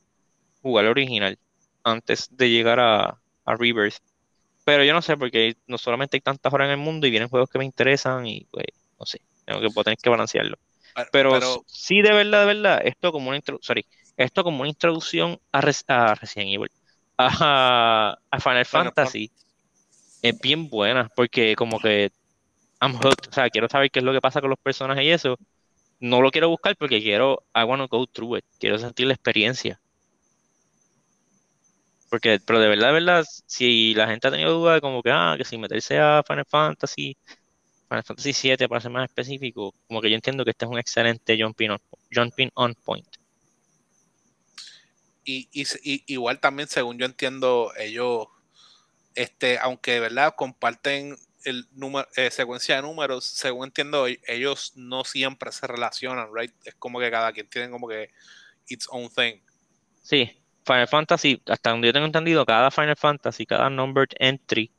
jugar 0.62 0.86
el 0.86 0.92
original 0.92 1.38
antes 1.84 2.34
de 2.34 2.48
llegar 2.48 2.80
a, 2.80 3.20
a 3.44 3.54
Rebirth. 3.54 3.98
Pero 4.64 4.82
yo 4.82 4.94
no 4.94 5.02
sé, 5.02 5.18
porque 5.18 5.56
no 5.66 5.76
solamente 5.76 6.16
hay 6.16 6.22
tantas 6.22 6.52
horas 6.54 6.66
en 6.66 6.72
el 6.72 6.78
mundo 6.78 7.06
y 7.06 7.10
vienen 7.10 7.28
juegos 7.28 7.50
que 7.50 7.58
me 7.58 7.66
interesan 7.66 8.26
y 8.26 8.46
pues, 8.50 8.66
no 8.98 9.04
sé, 9.04 9.20
tengo 9.44 9.60
que 9.60 9.68
tener 9.84 9.98
que 9.98 10.08
balancearlo. 10.08 10.56
Pero, 11.12 11.38
sí, 11.66 12.00
de 12.00 12.12
verdad, 12.12 12.46
de 12.46 12.54
verdad, 12.54 12.80
esto 12.82 13.12
como 13.12 13.28
una 13.28 13.40
sorry, 13.60 13.84
esto 14.16 14.44
como 14.44 14.60
una 14.60 14.68
introducción 14.68 15.38
a, 15.52 15.58
a 15.58 16.14
Resident 16.14 16.54
Evil, 16.54 16.70
a, 17.18 18.18
Final 18.40 18.64
Fantasy, 18.64 19.30
es 20.22 20.40
bien 20.40 20.68
buena, 20.68 21.10
porque 21.14 21.54
como 21.56 21.78
que 21.78 22.10
I'm 22.80 22.94
hooked, 22.94 23.28
o 23.30 23.32
sea, 23.32 23.48
quiero 23.50 23.68
saber 23.68 23.90
qué 23.90 24.00
es 24.00 24.04
lo 24.04 24.12
que 24.12 24.20
pasa 24.20 24.40
con 24.40 24.50
los 24.50 24.58
personajes 24.58 25.04
y 25.04 25.10
eso. 25.10 25.38
No 25.98 26.20
lo 26.20 26.30
quiero 26.30 26.48
buscar 26.50 26.76
porque 26.76 27.00
quiero, 27.02 27.42
I 27.54 27.64
want 27.64 27.82
to 27.82 27.88
go 27.88 28.06
through 28.06 28.38
it, 28.38 28.44
quiero 28.58 28.78
sentir 28.78 29.06
la 29.06 29.14
experiencia. 29.14 29.80
Porque, 32.10 32.38
pero 32.44 32.60
de 32.60 32.68
verdad, 32.68 32.88
de 32.88 32.92
verdad, 32.92 33.24
si 33.46 33.94
la 33.94 34.06
gente 34.06 34.28
ha 34.28 34.30
tenido 34.30 34.52
duda 34.52 34.74
de 34.74 34.80
como 34.80 35.02
que, 35.02 35.10
ah, 35.10 35.34
que 35.36 35.44
si 35.44 35.58
meterse 35.58 35.98
a 35.98 36.22
Final 36.26 36.44
Fantasy, 36.46 37.16
Final 37.88 38.04
Fantasy 38.04 38.32
7 38.32 38.68
para 38.68 38.80
ser 38.80 38.90
más 38.90 39.08
específico, 39.08 39.74
como 39.88 40.00
que 40.00 40.10
yo 40.10 40.16
entiendo 40.16 40.44
que 40.44 40.50
este 40.50 40.66
es 40.66 40.70
un 40.70 40.78
excelente 40.78 41.42
on, 41.44 41.54
jumping 42.12 42.50
on 42.54 42.74
point. 42.74 43.06
Y, 45.28 45.48
igual 46.06 46.38
también, 46.38 46.68
según 46.68 46.98
yo 46.98 47.04
entiendo, 47.04 47.72
ellos, 47.76 48.28
este, 49.16 49.58
aunque 49.58 49.98
verdad 49.98 50.34
comparten 50.36 51.16
el 51.44 51.66
número, 51.72 52.06
eh, 52.16 52.30
secuencia 52.30 52.76
de 52.76 52.82
números, 52.82 53.24
según 53.24 53.66
entiendo, 53.66 54.06
ellos 54.06 54.72
no 54.76 55.04
siempre 55.04 55.50
se 55.50 55.66
relacionan, 55.66 56.28
right? 56.32 56.52
Es 56.64 56.76
como 56.76 57.00
que 57.00 57.10
cada 57.10 57.32
quien 57.32 57.48
tiene 57.48 57.70
como 57.70 57.88
que 57.88 58.10
its 58.68 58.86
own 58.90 59.08
thing. 59.10 59.40
Sí, 60.02 60.30
Final 60.64 60.88
Fantasy, 60.88 61.42
hasta 61.46 61.70
donde 61.70 61.88
yo 61.88 61.92
tengo 61.92 62.06
entendido, 62.06 62.46
cada 62.46 62.70
Final 62.70 62.96
Fantasy, 62.96 63.46
cada 63.46 63.68
numbered 63.68 64.10
entry 64.18 64.72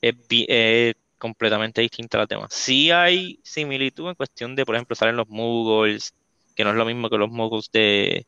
es, 0.00 0.94
completamente 1.18 1.80
distinta 1.80 2.18
a 2.18 2.20
la 2.22 2.26
tema. 2.26 2.46
Sí 2.50 2.90
hay 2.90 3.40
similitud 3.42 4.08
en 4.08 4.14
cuestión 4.14 4.54
de, 4.54 4.66
por 4.66 4.74
ejemplo, 4.74 4.96
salen 4.96 5.16
los 5.16 5.28
Muggles, 5.28 6.14
que 6.54 6.64
no 6.64 6.70
es 6.70 6.76
lo 6.76 6.84
mismo 6.84 7.08
que 7.08 7.16
los 7.16 7.30
Muggles 7.30 7.70
de, 7.70 8.26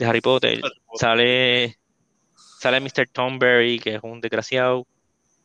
Harry 0.00 0.20
Potter. 0.20 0.60
Sale, 0.94 1.78
sale 2.58 2.80
Mr. 2.80 3.08
Tomberry, 3.12 3.78
que 3.78 3.96
es 3.96 4.00
un 4.02 4.20
desgraciado. 4.20 4.86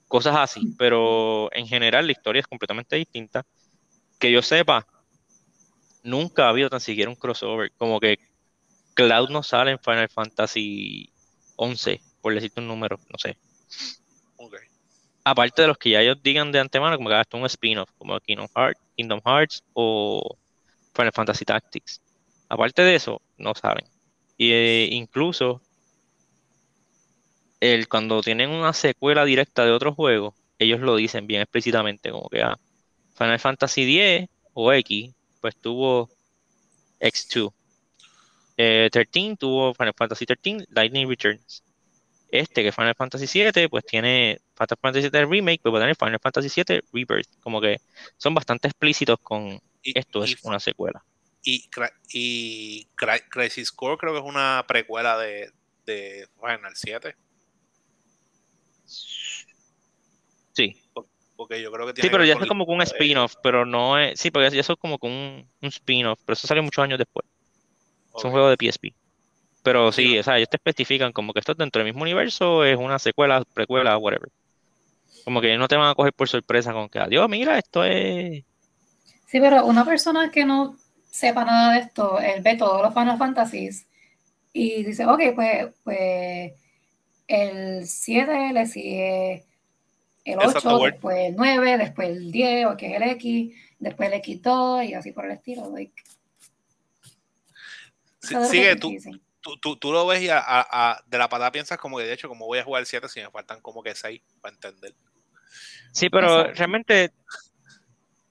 Cosas 0.07 0.36
así, 0.38 0.73
pero 0.77 1.49
en 1.53 1.67
general 1.67 2.05
la 2.05 2.13
historia 2.13 2.39
es 2.39 2.47
completamente 2.47 2.95
distinta. 2.95 3.45
Que 4.19 4.31
yo 4.31 4.41
sepa, 4.41 4.88
nunca 6.03 6.45
ha 6.45 6.49
habido 6.49 6.69
tan 6.69 6.79
siquiera 6.79 7.10
un 7.10 7.15
crossover. 7.15 7.71
Como 7.77 7.99
que 7.99 8.17
Cloud 8.93 9.29
no 9.29 9.43
sale 9.43 9.71
en 9.71 9.79
Final 9.79 10.10
Fantasy 10.10 11.12
11, 11.57 12.01
por 12.21 12.33
decirte 12.33 12.62
un 12.62 12.67
número, 12.67 12.97
no 13.12 13.17
sé. 13.17 13.38
Aparte 15.23 15.62
de 15.62 15.67
los 15.67 15.77
que 15.77 15.89
ya 15.89 16.01
ellos 16.01 16.23
digan 16.23 16.53
de 16.53 16.60
antemano, 16.60 16.95
como 16.95 17.10
que 17.10 17.15
hasta 17.15 17.36
un 17.36 17.45
spin-off, 17.45 17.89
como 17.97 18.17
Kingdom 18.21 18.47
Hearts, 18.55 18.79
Kingdom 18.95 19.19
Hearts 19.25 19.62
o 19.73 20.38
Final 20.93 21.12
Fantasy 21.12 21.43
Tactics. 21.43 22.01
Aparte 22.47 22.81
de 22.81 22.95
eso, 22.95 23.21
no 23.38 23.53
saben. 23.53 23.86
Y 24.38 24.52
eh, 24.52 24.89
incluso 24.91 25.62
el, 27.60 27.88
cuando 27.88 28.21
tienen 28.21 28.50
una 28.50 28.73
secuela 28.73 29.26
directa 29.26 29.65
de 29.65 29.71
otro 29.71 29.93
juego, 29.93 30.36
ellos 30.60 30.80
lo 30.80 30.95
dicen 30.95 31.28
bien 31.28 31.41
explícitamente, 31.41 32.12
como 32.12 32.30
que 32.30 32.41
ah, 32.41 32.58
Final 33.17 33.39
Fantasy 33.39 34.00
X 34.00 34.30
o 34.54 34.71
X, 34.73 35.13
pues 35.41 35.56
tuvo 35.56 36.10
X2. 37.00 37.52
13 38.56 38.89
eh, 39.04 39.36
tuvo 39.38 39.73
Final 39.76 39.93
Fantasy 39.95 40.26
13 40.26 40.65
Lightning 40.69 41.08
Returns. 41.08 41.63
Este, 42.30 42.63
que 42.63 42.71
Final 42.71 42.95
Fantasy 42.95 43.28
7, 43.28 43.69
pues 43.69 43.86
tiene 43.86 44.41
Final 44.56 44.78
Fantasy 44.82 45.02
7 45.04 45.26
Remake, 45.26 45.60
pues 45.62 45.73
va 45.73 45.78
a 45.78 45.82
tener 45.82 45.95
Final 45.95 46.19
Fantasy 46.19 46.50
7 46.50 46.84
Rebirth. 46.91 47.30
Como 47.41 47.62
que 47.62 47.78
son 48.17 48.34
bastante 48.34 48.67
explícitos 48.67 49.19
con 49.21 49.62
esto 49.84 50.23
es 50.23 50.36
una 50.43 50.60
secuela. 50.60 51.04
Y, 51.49 51.69
y 52.12 52.88
Crisis 53.29 53.71
Core 53.71 53.95
creo 53.97 54.12
que 54.12 54.19
es 54.19 54.25
una 54.25 54.65
precuela 54.67 55.17
de, 55.17 55.49
de 55.86 56.27
Final 56.41 56.73
7. 56.75 57.15
Sí. 60.51 60.75
Porque 61.38 61.62
yo 61.62 61.71
creo 61.71 61.88
que 61.88 61.93
tiene 61.93 62.10
Sí, 62.10 62.12
pero 62.12 62.25
ya 62.25 62.33
es 62.33 62.45
como 62.49 62.65
un 62.65 62.81
spin-off, 62.81 63.36
pero 63.41 63.65
no 63.65 63.97
es. 63.97 64.19
Sí, 64.19 64.29
porque 64.29 64.47
eso 64.47 64.73
es 64.73 64.77
como 64.77 64.97
un, 65.01 65.47
un 65.62 65.69
spin-off, 65.69 66.19
pero 66.25 66.33
eso 66.33 66.47
salió 66.47 66.63
muchos 66.63 66.83
años 66.83 66.99
después. 66.99 67.25
Es 68.17 68.25
un 68.25 68.31
juego 68.31 68.49
de 68.49 68.57
PSP. 68.57 68.93
Pero 69.63 69.93
sí, 69.93 70.19
o 70.19 70.23
sea, 70.23 70.36
ellos 70.36 70.49
te 70.49 70.57
especifican 70.57 71.13
como 71.13 71.31
que 71.31 71.39
esto 71.39 71.53
es 71.53 71.57
dentro 71.57 71.79
del 71.81 71.93
mismo 71.93 72.01
universo, 72.01 72.65
es 72.65 72.77
una 72.77 72.99
secuela, 72.99 73.41
precuela, 73.53 73.97
whatever. 73.97 74.29
Como 75.23 75.39
que 75.39 75.55
no 75.57 75.69
te 75.69 75.77
van 75.77 75.91
a 75.91 75.95
coger 75.95 76.12
por 76.12 76.27
sorpresa 76.27 76.73
con 76.73 76.89
que, 76.89 76.99
adiós, 76.99 77.29
mira, 77.29 77.57
esto 77.57 77.86
es... 77.86 78.43
Sí, 79.27 79.39
pero 79.39 79.65
una 79.65 79.86
persona 79.86 80.29
que 80.29 80.43
no 80.43 80.77
sepa 81.10 81.46
nada 81.46 81.74
de 81.74 81.80
esto, 81.80 82.20
él 82.20 82.41
ve 82.41 82.56
todos 82.56 82.82
los 82.82 82.93
Final 82.93 83.17
Fantasies 83.17 83.88
y 84.54 84.84
dice, 84.84 85.06
ok, 85.06 85.22
pues, 85.36 85.67
pues 85.84 86.54
el 87.28 87.88
7 87.88 88.54
le 88.54 88.65
sigue 88.65 89.46
el 90.26 90.39
8, 90.39 90.80
después 90.80 91.17
el 91.30 91.36
9, 91.36 91.78
después 91.78 92.10
el 92.10 92.32
10, 92.32 92.76
que 92.78 92.88
es 92.88 93.02
el 93.02 93.04
X, 93.04 93.56
después 93.80 94.12
el 94.12 94.22
X2 94.22 94.89
y 94.89 94.93
así 94.93 95.12
por 95.12 95.26
el 95.26 95.32
estilo. 95.32 95.72
Like, 95.72 96.04
sigue, 98.50 98.76
tú, 98.76 98.91
tú, 99.62 99.78
tú, 99.78 99.91
lo 99.91 100.06
ves 100.06 100.22
y 100.22 100.30
a, 100.30 101.02
de 101.08 101.17
la 101.17 101.30
patada 101.30 101.52
piensas 101.52 101.78
como 101.78 101.98
que 101.98 102.04
de 102.04 102.13
hecho, 102.13 102.28
como 102.28 102.46
voy 102.46 102.60
a 102.60 102.63
jugar 102.63 102.82
el 102.82 102.88
7 102.88 103.08
si 103.08 103.22
me 103.22 103.32
faltan 103.32 103.62
como 103.62 103.82
que 103.82 103.96
6 103.96 104.22
para 104.41 104.56
entender. 104.56 104.93
Sí, 105.93 106.10
pero 106.10 106.52
realmente 106.54 107.12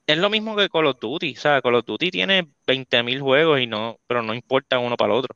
es 0.07 0.17
lo 0.17 0.29
mismo 0.29 0.55
que 0.55 0.69
Call 0.69 0.87
of 0.87 0.99
Duty. 0.99 1.33
O 1.37 1.39
sea, 1.39 1.61
Call 1.61 1.75
of 1.75 1.85
Duty 1.85 2.09
tiene 2.09 2.47
20.000 2.65 3.19
juegos 3.19 3.59
y 3.59 3.67
no, 3.67 3.99
pero 4.07 4.23
no 4.23 4.33
importa 4.33 4.79
uno 4.79 4.95
para 4.95 5.13
el 5.13 5.19
otro. 5.19 5.35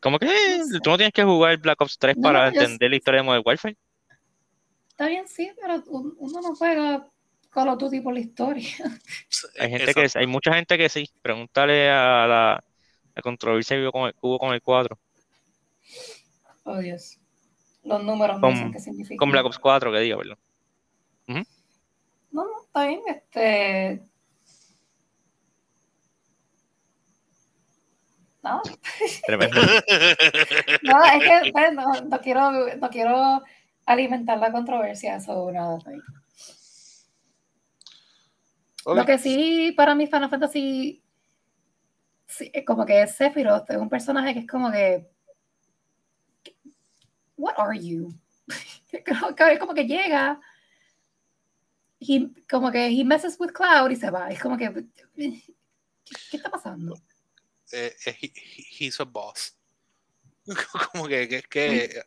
Como 0.00 0.18
que 0.18 0.28
tú 0.84 0.90
no 0.90 0.96
tienes 0.98 1.14
que 1.14 1.24
jugar 1.24 1.56
Black 1.56 1.80
Ops 1.80 1.98
3 1.98 2.16
para 2.22 2.48
entender 2.48 2.90
la 2.90 2.96
historia 2.96 3.20
de 3.20 3.26
Modern 3.26 3.42
Warfare. 3.44 3.76
Está 4.90 5.08
bien, 5.08 5.26
sí, 5.26 5.50
pero 5.60 5.82
uno 5.88 6.40
no 6.42 6.54
juega 6.54 7.08
Call 7.50 7.68
of 7.70 7.78
Duty 7.78 8.00
por 8.00 8.12
la 8.14 8.20
historia. 8.20 8.68
Hay 9.58 9.70
gente 9.70 9.94
que 9.94 10.08
hay 10.14 10.26
mucha 10.26 10.54
gente 10.54 10.76
que 10.76 10.88
sí. 10.90 11.10
Pregúntale 11.22 11.90
a 11.90 12.26
la, 12.26 12.64
la 13.14 13.22
controversia 13.22 13.78
que 13.78 13.90
con 13.90 14.06
el 14.06 14.14
cubo 14.14 14.38
con 14.38 14.52
el 14.52 14.60
4. 14.60 14.96
Oh 16.64 16.78
Dios. 16.78 17.18
Los 17.82 18.04
números 18.04 18.40
no 18.40 18.54
sé 18.54 18.70
qué 18.72 18.78
significan. 18.78 19.16
Con 19.16 19.30
Black 19.30 19.46
Ops 19.46 19.58
4, 19.58 19.90
que 19.90 20.00
diga, 20.00 20.16
No, 21.26 21.44
no, 22.44 22.62
está 22.64 22.86
bien. 22.86 23.00
Este. 23.08 24.02
No. 28.42 28.62
Tremendo. 29.26 29.60
no, 30.82 31.04
es 31.04 31.24
que 31.24 31.52
pues, 31.52 31.72
no, 31.72 31.92
no, 32.02 32.20
quiero, 32.20 32.76
no 32.76 32.90
quiero 32.90 33.42
alimentar 33.86 34.38
la 34.38 34.52
controversia 34.52 35.20
sobre 35.20 35.54
nada. 35.54 35.78
Lo 38.84 39.04
que 39.04 39.18
sí, 39.18 39.72
para 39.76 39.96
mí, 39.96 40.06
Final 40.06 40.30
Fantasy, 40.30 41.02
como 42.64 42.86
que 42.86 43.02
es 43.02 43.16
Sephiroth, 43.16 43.68
es 43.70 43.76
un 43.76 43.88
personaje 43.88 44.32
que 44.32 44.40
es 44.40 44.46
como 44.46 44.70
que. 44.70 45.08
What 47.36 47.54
are 47.56 47.78
you? 47.78 48.12
como 49.58 49.74
que 49.74 49.86
llega, 49.86 50.40
y 51.98 52.42
como 52.42 52.70
que 52.70 52.86
he 52.86 53.04
messes 53.04 53.36
with 53.38 53.52
Cloud 53.52 53.90
y 53.90 53.96
se 53.96 54.10
va. 54.10 54.28
Es 54.28 54.40
como 54.40 54.56
que. 54.56 54.72
¿Qué, 55.14 55.42
está 56.36 56.50
pasando? 56.50 56.96
Eh, 57.72 57.94
eh 58.06 58.32
he's 58.78 59.00
a 59.00 59.04
boss. 59.04 59.56
como 60.92 61.08
que, 61.08 61.28
que, 61.28 61.42
que 61.42 62.02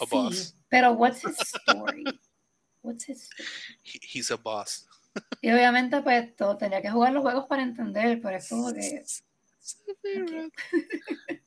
a 0.00 0.04
boss. 0.06 0.54
Pero 0.68 0.92
what's 0.92 1.24
his 1.24 1.36
story? 1.38 2.04
What's 2.82 3.08
his 3.08 3.22
story? 3.22 3.48
he's 3.82 4.30
a 4.30 4.36
boss. 4.36 4.86
Y 5.40 5.50
obviamente, 5.50 6.00
pues, 6.02 6.36
todo, 6.36 6.56
tenía 6.56 6.80
que 6.80 6.90
jugar 6.90 7.12
los 7.12 7.22
juegos 7.22 7.46
para 7.46 7.62
entender, 7.62 8.20
pero 8.22 8.36
es 8.36 8.48
como 8.48 8.72
que. 8.72 9.04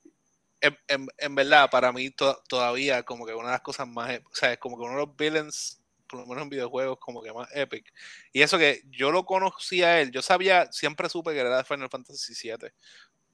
En, 0.63 1.07
en, 1.17 1.33
verdad, 1.33 1.71
para 1.71 1.91
mí 1.91 2.11
todavía 2.47 3.01
como 3.01 3.25
que 3.25 3.33
una 3.33 3.47
de 3.47 3.53
las 3.53 3.61
cosas 3.61 3.87
más, 3.87 4.19
o 4.31 4.35
sea, 4.35 4.53
es 4.53 4.59
como 4.59 4.77
que 4.77 4.83
uno 4.83 4.91
de 4.91 5.05
los 5.07 5.15
villains 5.15 5.80
por 6.11 6.19
lo 6.19 6.25
menos 6.27 6.43
en 6.43 6.49
videojuegos, 6.49 6.99
como 6.99 7.23
que 7.23 7.31
más 7.31 7.47
epic. 7.55 7.91
Y 8.33 8.41
eso 8.41 8.57
que 8.57 8.83
yo 8.89 9.11
lo 9.11 9.25
conocía 9.25 9.87
a 9.87 10.01
él, 10.01 10.11
yo 10.11 10.21
sabía, 10.21 10.69
siempre 10.71 11.07
supe 11.07 11.31
que 11.31 11.39
era 11.39 11.57
de 11.57 11.63
Final 11.63 11.89
Fantasy 11.89 12.33
VII, 12.33 12.71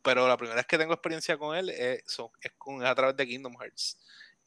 pero 0.03 0.27
la 0.27 0.37
primera 0.37 0.57
vez 0.57 0.67
que 0.67 0.77
tengo 0.77 0.93
experiencia 0.93 1.37
con 1.37 1.57
él 1.57 1.69
es, 1.69 2.03
es, 2.41 2.51
con, 2.57 2.85
a 2.85 2.93
través 2.93 3.17
de 3.17 3.27
Kingdom 3.27 3.55
Hearts. 3.59 3.97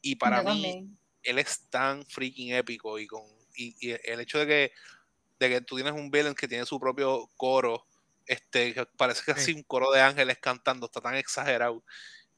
Y 0.01 0.15
para 0.15 0.41
mí, 0.41 0.89
él 1.21 1.37
es 1.37 1.69
tan 1.69 2.05
freaking 2.05 2.53
épico 2.53 2.97
y 2.97 3.05
con 3.05 3.23
y, 3.55 3.91
el 3.91 4.21
hecho 4.21 4.39
de 4.39 4.47
que, 4.47 4.71
de 5.39 5.49
que 5.49 5.61
tú 5.61 5.75
tienes 5.75 5.93
un 5.93 6.09
villain 6.09 6.33
que 6.33 6.47
tiene 6.47 6.65
su 6.65 6.79
propio 6.79 7.29
coro, 7.35 7.85
este, 8.25 8.73
que 8.73 8.85
parece 8.85 9.23
casi 9.25 9.53
un 9.53 9.63
coro 9.63 9.91
de 9.91 10.01
ángeles 10.01 10.37
cantando, 10.39 10.85
está 10.85 11.01
tan 11.01 11.15
exagerado. 11.15 11.83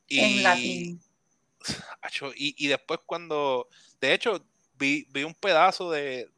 Y, 0.07 0.19
en 0.19 0.43
latín. 0.43 1.01
Y, 2.35 2.55
y 2.57 2.67
después 2.67 2.99
cuando, 3.05 3.69
de 4.01 4.13
hecho, 4.13 4.45
vi, 4.83 5.23
un 5.23 5.33
pedazo 5.33 5.91
de 5.91 6.29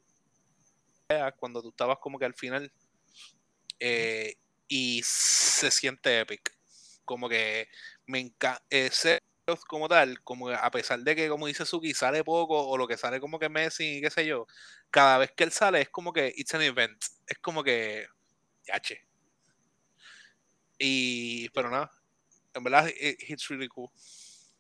cuando 1.38 1.62
tú 1.62 1.69
estabas 1.69 1.99
como 1.99 2.17
que 2.17 2.25
al 2.25 2.34
final 2.34 2.71
eh, 3.79 4.36
y 4.67 5.01
se 5.03 5.71
siente 5.71 6.19
epic. 6.19 6.55
Como 7.03 7.29
que 7.29 7.67
me 8.08 8.19
encanta. 8.19 8.63
como 9.67 9.88
tal, 9.88 10.21
como 10.23 10.49
a 10.49 10.71
pesar 10.71 10.99
de 10.99 11.15
que, 11.15 11.29
como 11.29 11.47
dice 11.47 11.65
Suki, 11.65 11.93
sale 11.93 12.23
poco 12.23 12.67
o 12.67 12.77
lo 12.77 12.88
que 12.88 12.97
sale 12.97 13.19
como 13.19 13.38
que 13.39 13.49
Messi 13.49 13.97
y 13.97 14.01
qué 14.01 14.10
sé 14.10 14.25
yo, 14.25 14.47
cada 14.89 15.19
vez 15.19 15.31
que 15.31 15.43
él 15.43 15.51
sale 15.51 15.81
es 15.81 15.89
como 15.89 16.13
que 16.13 16.34
it's 16.36 16.53
an 16.55 16.62
event. 16.62 17.03
Es 17.27 17.38
como 17.39 17.63
que. 17.63 18.08
Yache. 18.67 19.05
Y. 20.79 21.49
Pero 21.49 21.69
nada. 21.69 21.91
En 22.53 22.63
verdad, 22.63 22.89
it's 22.97 23.49
really 23.49 23.67
cool. 23.67 23.89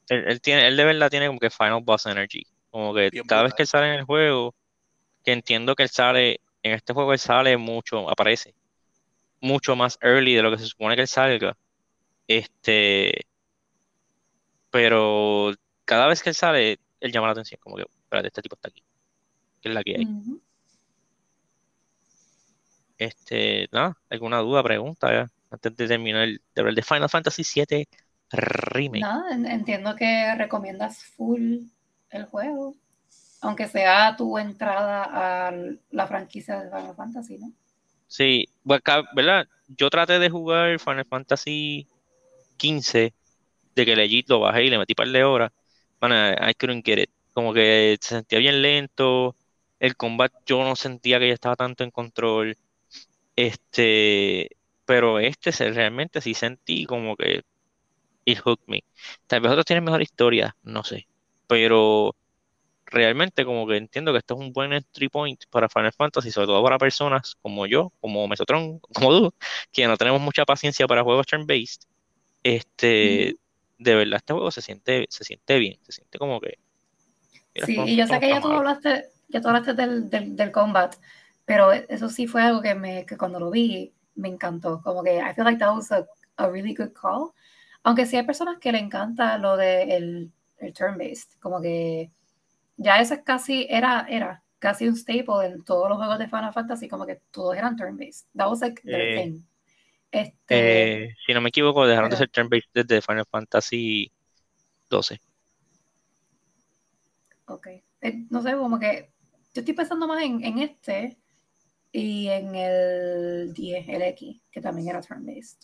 Él, 0.09 0.39
tiene, 0.41 0.67
él 0.67 0.77
de 0.77 0.83
verdad 0.83 1.09
tiene 1.09 1.27
como 1.27 1.39
que 1.39 1.49
Final 1.49 1.81
Boss 1.83 2.05
Energy. 2.05 2.43
Como 2.75 2.93
que 2.93 3.09
cada 3.25 3.43
vez 3.43 3.53
que 3.53 3.63
él 3.63 3.69
sale 3.69 3.87
en 3.87 3.99
el 3.99 4.03
juego, 4.03 4.53
que 5.23 5.31
entiendo 5.31 5.75
que 5.75 5.83
él 5.83 5.89
sale, 5.89 6.41
en 6.61 6.73
este 6.73 6.91
juego 6.91 7.13
él 7.13 7.19
sale 7.19 7.55
mucho, 7.55 8.09
aparece 8.09 8.53
mucho 9.39 9.77
más 9.77 9.97
early 10.01 10.33
de 10.33 10.41
lo 10.41 10.51
que 10.51 10.57
se 10.57 10.65
supone 10.65 10.97
que 10.97 11.03
él 11.03 11.07
salga. 11.07 11.55
Este, 12.27 13.21
pero 14.69 15.53
cada 15.85 16.09
vez 16.09 16.21
que 16.21 16.31
él 16.31 16.35
sale, 16.35 16.79
él 16.99 17.13
llama 17.13 17.27
la 17.27 17.31
atención, 17.31 17.61
como 17.63 17.77
que, 17.77 17.83
espérate, 17.83 18.27
este 18.27 18.41
tipo 18.41 18.55
está 18.55 18.67
aquí. 18.67 18.83
¿Qué 19.61 19.69
es 19.69 19.73
la 19.73 19.81
que 19.81 19.95
hay? 19.95 20.07
Este, 22.97 23.69
nada, 23.71 23.97
¿alguna 24.09 24.39
duda, 24.39 24.61
pregunta 24.61 25.31
antes 25.49 25.77
de 25.77 25.87
terminar 25.87 26.27
de 26.27 26.61
ver 26.61 26.75
de 26.75 26.81
Final 26.81 27.07
Fantasy 27.07 27.43
VII 27.55 27.87
Remake? 28.31 28.99
Nada, 28.99 29.33
entiendo 29.33 29.95
que 29.95 30.35
recomiendas 30.35 31.05
full 31.05 31.67
el 32.15 32.25
juego, 32.25 32.75
aunque 33.41 33.67
sea 33.67 34.15
tu 34.17 34.37
entrada 34.37 35.47
a 35.47 35.53
la 35.91 36.07
franquicia 36.07 36.59
de 36.61 36.69
Final 36.69 36.95
Fantasy, 36.95 37.37
¿no? 37.37 37.51
Sí, 38.07 38.47
¿verdad? 38.63 39.47
Yo 39.67 39.89
traté 39.89 40.19
de 40.19 40.29
jugar 40.29 40.79
Final 40.79 41.05
Fantasy 41.05 41.87
15 42.57 43.13
de 43.75 43.85
que 43.85 43.95
legit 43.95 44.29
lo 44.29 44.39
bajé 44.39 44.65
y 44.65 44.69
le 44.69 44.77
metí 44.77 44.95
par 44.95 45.07
de 45.07 45.23
horas. 45.23 45.51
Bueno, 45.99 46.15
I 46.31 46.53
couldn't 46.53 46.85
get 46.85 46.99
it. 46.99 47.09
Como 47.33 47.53
que 47.53 47.97
se 47.99 48.15
sentía 48.15 48.39
bien 48.39 48.61
lento. 48.61 49.35
El 49.79 49.97
combate 49.97 50.35
yo 50.45 50.63
no 50.63 50.75
sentía 50.75 51.19
que 51.19 51.27
ya 51.27 51.33
estaba 51.33 51.55
tanto 51.55 51.83
en 51.83 51.91
control. 51.91 52.57
Este, 53.35 54.49
pero 54.85 55.19
este 55.19 55.51
se, 55.51 55.71
realmente 55.71 56.21
sí 56.21 56.33
sentí 56.33 56.85
como 56.85 57.15
que 57.17 57.43
it 58.25 58.39
hooked 58.39 58.63
me. 58.67 58.83
Tal 59.27 59.41
vez 59.41 59.51
otros 59.51 59.65
tienen 59.65 59.83
mejor 59.83 60.01
historia, 60.01 60.55
no 60.63 60.83
sé. 60.83 61.07
Pero 61.47 62.15
realmente 62.85 63.45
como 63.45 63.67
que 63.67 63.77
entiendo 63.77 64.11
que 64.11 64.19
esto 64.19 64.35
es 64.35 64.39
un 64.39 64.53
buen 64.53 64.73
entry 64.73 65.09
point 65.09 65.43
para 65.49 65.69
Final 65.69 65.91
Fantasy, 65.91 66.31
sobre 66.31 66.47
todo 66.47 66.63
para 66.63 66.77
personas 66.77 67.35
como 67.41 67.65
yo, 67.65 67.91
como 67.99 68.27
Mesotron, 68.27 68.79
como 68.93 69.09
tú, 69.09 69.33
que 69.71 69.87
no 69.87 69.97
tenemos 69.97 70.21
mucha 70.21 70.45
paciencia 70.45 70.87
para 70.87 71.03
juegos 71.03 71.27
turn-based. 71.27 71.83
Este, 72.43 73.35
de 73.79 73.95
verdad 73.95 74.17
este 74.17 74.33
juego 74.33 74.51
se 74.51 74.61
siente, 74.61 75.07
se 75.09 75.23
siente 75.23 75.57
bien, 75.57 75.79
se 75.81 75.91
siente 75.91 76.17
como 76.17 76.39
que... 76.39 76.59
sí, 77.65 77.79
y 77.85 77.95
yo 77.95 78.05
sé 78.07 78.19
que 78.19 78.29
ya 78.29 78.39
tú 78.39 78.51
hablaste, 78.51 79.09
ya 79.29 79.41
tú 79.41 79.47
hablaste 79.47 79.73
del, 79.73 80.09
del, 80.09 80.35
del, 80.35 80.51
combat, 80.51 80.95
pero 81.45 81.71
eso 81.71 82.09
sí 82.09 82.27
fue 82.27 82.43
algo 82.43 82.61
que, 82.61 82.75
me, 82.75 83.05
que 83.05 83.17
cuando 83.17 83.39
lo 83.39 83.49
vi 83.49 83.93
me 84.13 84.29
encantó, 84.29 84.81
como 84.83 85.03
que 85.03 85.17
I 85.17 85.33
feel 85.33 85.45
like 85.45 85.59
that 85.59 85.73
was 85.73 85.91
a, 85.91 86.05
a 86.37 86.47
really 86.47 86.75
good 86.75 86.93
call, 86.93 87.31
aunque 87.83 88.05
sí 88.05 88.15
hay 88.15 88.23
personas 88.23 88.59
que 88.59 88.71
le 88.71 88.79
encanta 88.79 89.37
lo 89.39 89.57
de 89.57 89.95
el, 89.95 90.31
el 90.57 90.73
turn-based, 90.73 91.39
como 91.39 91.61
que 91.61 92.11
ya 92.77 92.99
eso 92.99 93.13
es 93.13 93.21
casi, 93.21 93.67
era, 93.69 94.05
era 94.09 94.43
casi 94.59 94.87
un 94.87 94.95
staple 94.95 95.45
en 95.45 95.63
todos 95.63 95.89
los 95.89 95.97
juegos 95.97 96.19
de 96.19 96.27
Final 96.27 96.53
Fantasy, 96.53 96.87
como 96.87 97.05
que 97.05 97.21
todos 97.31 97.55
eran 97.55 97.75
turn-based. 97.75 98.27
That 98.35 98.49
was 98.49 98.61
like 98.61 98.81
eh, 98.85 99.23
thing. 99.23 99.43
Este... 100.11 101.03
Eh, 101.03 101.15
si 101.25 101.33
no 101.33 101.41
me 101.41 101.49
equivoco, 101.49 101.85
dejaron 101.85 102.09
de 102.09 102.17
ser 102.17 102.29
turn-based 102.29 102.69
desde 102.73 103.01
Final 103.01 103.25
Fantasy 103.29 104.11
12. 104.89 105.19
Ok. 107.47 107.67
Eh, 108.01 108.25
no 108.29 108.41
sé, 108.41 108.53
como 108.53 108.79
que 108.79 109.11
yo 109.53 109.61
estoy 109.61 109.73
pensando 109.73 110.07
más 110.07 110.23
en, 110.23 110.43
en, 110.43 110.59
este 110.59 111.17
y 111.91 112.27
en 112.27 112.55
el 112.55 113.53
10, 113.53 113.87
el 113.87 114.01
X, 114.01 114.41
que 114.51 114.61
también 114.61 114.89
era 114.89 115.01
turn-based. 115.01 115.59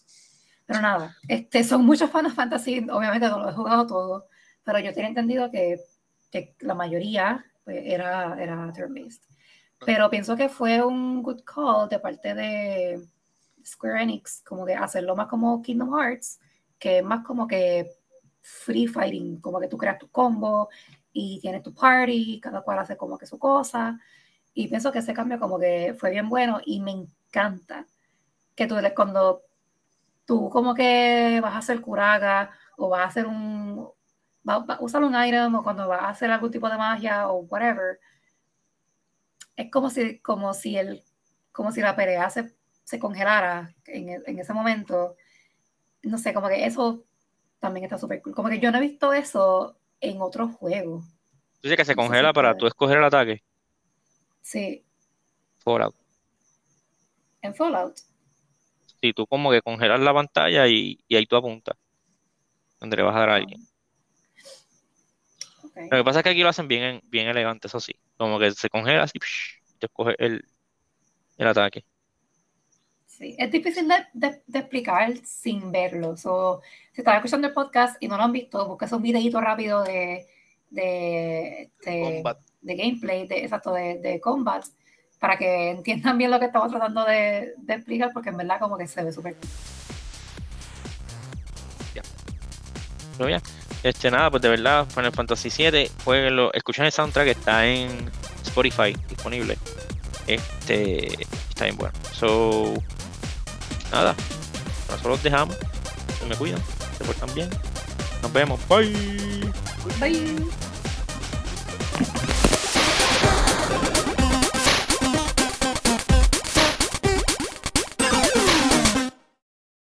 Pero 0.65 0.81
nada, 0.81 1.17
este, 1.27 1.63
son 1.63 1.85
muchos 1.85 2.09
Final 2.09 2.31
Fantasy, 2.31 2.85
obviamente 2.89 3.27
no 3.27 3.39
lo 3.39 3.49
he 3.49 3.53
jugado 3.53 3.85
todo, 3.85 4.27
pero 4.63 4.79
yo 4.79 4.93
tenía 4.93 5.09
entendido 5.09 5.49
que 5.51 5.79
que 6.31 6.55
la 6.61 6.73
mayoría 6.73 7.45
pues, 7.63 7.83
era, 7.85 8.41
era 8.41 8.71
turn-based. 8.73 9.21
Pero 9.85 10.09
pienso 10.09 10.35
que 10.35 10.47
fue 10.47 10.83
un 10.83 11.21
good 11.21 11.41
call 11.43 11.89
de 11.89 11.99
parte 11.99 12.33
de 12.33 13.07
Square 13.65 14.03
Enix, 14.03 14.41
como 14.43 14.65
que 14.65 14.73
hacerlo 14.73 15.15
más 15.15 15.27
como 15.27 15.61
Kingdom 15.61 15.93
Hearts, 15.97 16.39
que 16.79 16.99
es 16.99 17.03
más 17.03 17.23
como 17.25 17.47
que 17.47 17.91
free 18.41 18.87
fighting, 18.87 19.41
como 19.41 19.59
que 19.59 19.67
tú 19.67 19.77
creas 19.77 19.97
tu 19.97 20.09
combo 20.09 20.69
y 21.11 21.39
tienes 21.41 21.63
tu 21.63 21.73
party, 21.73 22.39
cada 22.39 22.61
cual 22.61 22.79
hace 22.79 22.95
como 22.95 23.17
que 23.17 23.25
su 23.25 23.37
cosa. 23.37 23.99
Y 24.53 24.67
pienso 24.67 24.91
que 24.91 24.99
ese 24.99 25.13
cambio 25.13 25.39
como 25.39 25.59
que 25.59 25.95
fue 25.97 26.11
bien 26.11 26.29
bueno 26.29 26.59
y 26.63 26.79
me 26.79 26.91
encanta 26.91 27.85
que 28.55 28.67
tú 28.67 28.75
cuando 28.95 29.41
tú 30.25 30.49
como 30.49 30.75
que 30.75 31.39
vas 31.41 31.55
a 31.55 31.59
hacer 31.59 31.81
curaga 31.81 32.51
o 32.77 32.89
vas 32.89 33.01
a 33.01 33.07
hacer 33.07 33.25
un, 33.25 33.89
va, 34.47 34.55
a 34.55 34.81
usar 34.81 35.03
un 35.03 35.15
item 35.15 35.55
o 35.55 35.63
cuando 35.63 35.87
va 35.87 35.97
a 35.97 36.09
hacer 36.09 36.31
algún 36.31 36.51
tipo 36.51 36.69
de 36.69 36.77
magia 36.77 37.29
o 37.29 37.39
whatever, 37.41 37.99
es 39.55 39.71
como 39.71 39.89
si, 39.89 40.19
como 40.19 40.53
si, 40.53 40.77
el, 40.77 41.03
como 41.51 41.71
si 41.71 41.81
la 41.81 41.95
pelea 41.95 42.29
se, 42.29 42.55
se 42.83 42.99
congelara 42.99 43.73
en, 43.85 44.21
en, 44.25 44.39
ese 44.39 44.53
momento. 44.53 45.15
No 46.03 46.17
sé, 46.17 46.33
como 46.33 46.47
que 46.47 46.65
eso 46.65 47.03
también 47.59 47.83
está 47.83 47.97
súper 47.97 48.21
cool. 48.21 48.33
Como 48.33 48.49
que 48.49 48.59
yo 48.59 48.71
no 48.71 48.77
he 48.77 48.81
visto 48.81 49.13
eso 49.13 49.77
en 49.99 50.21
otros 50.21 50.55
juegos. 50.55 51.05
¿Tú 51.61 51.67
dices 51.67 51.77
que 51.77 51.85
se 51.85 51.95
congela 51.95 52.33
para 52.33 52.57
tú 52.57 52.65
escoger 52.65 52.97
el 52.97 53.03
ataque? 53.03 53.43
Sí. 54.41 54.83
Fallout. 55.59 55.95
¿En 57.41 57.53
Fallout? 57.53 57.97
Sí, 58.99 59.13
tú 59.13 59.27
como 59.27 59.51
que 59.51 59.61
congelas 59.61 59.99
la 59.99 60.13
pantalla 60.13 60.67
y, 60.67 61.03
y 61.07 61.15
ahí 61.15 61.25
tú 61.25 61.35
apuntas. 61.35 61.77
Donde 62.79 62.97
le 62.97 63.03
vas 63.03 63.15
a 63.15 63.19
dar 63.19 63.29
a 63.29 63.35
alguien. 63.35 63.61
Lo 65.75 65.97
que 65.97 66.03
pasa 66.03 66.19
es 66.19 66.23
que 66.23 66.29
aquí 66.29 66.43
lo 66.43 66.49
hacen 66.49 66.67
bien, 66.67 67.01
bien 67.05 67.27
elegante, 67.27 67.67
eso 67.67 67.79
sí. 67.79 67.93
Como 68.17 68.39
que 68.39 68.51
se 68.51 68.69
congela 68.69 69.03
así, 69.03 69.17
y 69.17 69.79
te 69.79 69.85
escoge 69.85 70.15
el, 70.19 70.45
el 71.37 71.47
ataque. 71.47 71.85
Sí, 73.05 73.35
es 73.37 73.51
difícil 73.51 73.87
de, 73.87 74.41
de, 74.47 74.59
explicar 74.59 75.15
sin 75.23 75.71
verlo. 75.71 76.17
So, 76.17 76.61
si 76.91 77.01
están 77.01 77.17
escuchando 77.17 77.47
el 77.47 77.53
podcast 77.53 78.01
y 78.01 78.07
no 78.07 78.17
lo 78.17 78.23
han 78.23 78.31
visto, 78.31 78.67
busca 78.67 78.93
un 78.95 79.01
videito 79.03 79.39
rápido 79.39 79.83
de, 79.83 80.25
de, 80.71 81.71
de, 81.85 82.23
de 82.61 82.75
gameplay, 82.75 83.27
de, 83.27 83.43
exacto, 83.43 83.73
de, 83.73 83.99
de 83.99 84.19
combat, 84.19 84.65
para 85.19 85.37
que 85.37 85.69
entiendan 85.69 86.17
bien 86.17 86.31
lo 86.31 86.39
que 86.39 86.45
estamos 86.45 86.71
tratando 86.71 87.05
de, 87.05 87.53
de 87.57 87.73
explicar, 87.73 88.11
porque 88.11 88.29
en 88.29 88.37
verdad 88.37 88.59
como 88.59 88.77
que 88.77 88.87
se 88.87 89.03
ve 89.03 89.11
súper 89.11 89.35
bien. 89.35 89.51
Ya. 91.93 93.41
Este, 93.83 94.11
nada, 94.11 94.29
pues 94.29 94.41
de 94.41 94.49
verdad, 94.49 94.87
Final 94.89 95.11
Fantasy 95.11 95.49
VII, 95.49 95.89
jueguenlo, 96.03 96.53
escuchen 96.53 96.85
el 96.85 96.91
soundtrack 96.91 97.27
está 97.27 97.65
en 97.65 98.09
Spotify 98.43 98.95
disponible. 99.09 99.57
Este, 100.27 101.07
está 101.49 101.65
bien 101.65 101.77
bueno. 101.77 101.93
So, 102.13 102.73
nada, 103.91 104.15
nosotros 104.87 105.13
los 105.13 105.23
dejamos. 105.23 105.55
Se 106.19 106.25
me 106.25 106.35
cuidan, 106.35 106.61
se 106.97 107.03
portan 107.03 107.33
bien. 107.33 107.49
Nos 108.21 108.31
vemos. 108.31 108.59
Bye. 108.67 108.93
Bye. 109.99 110.71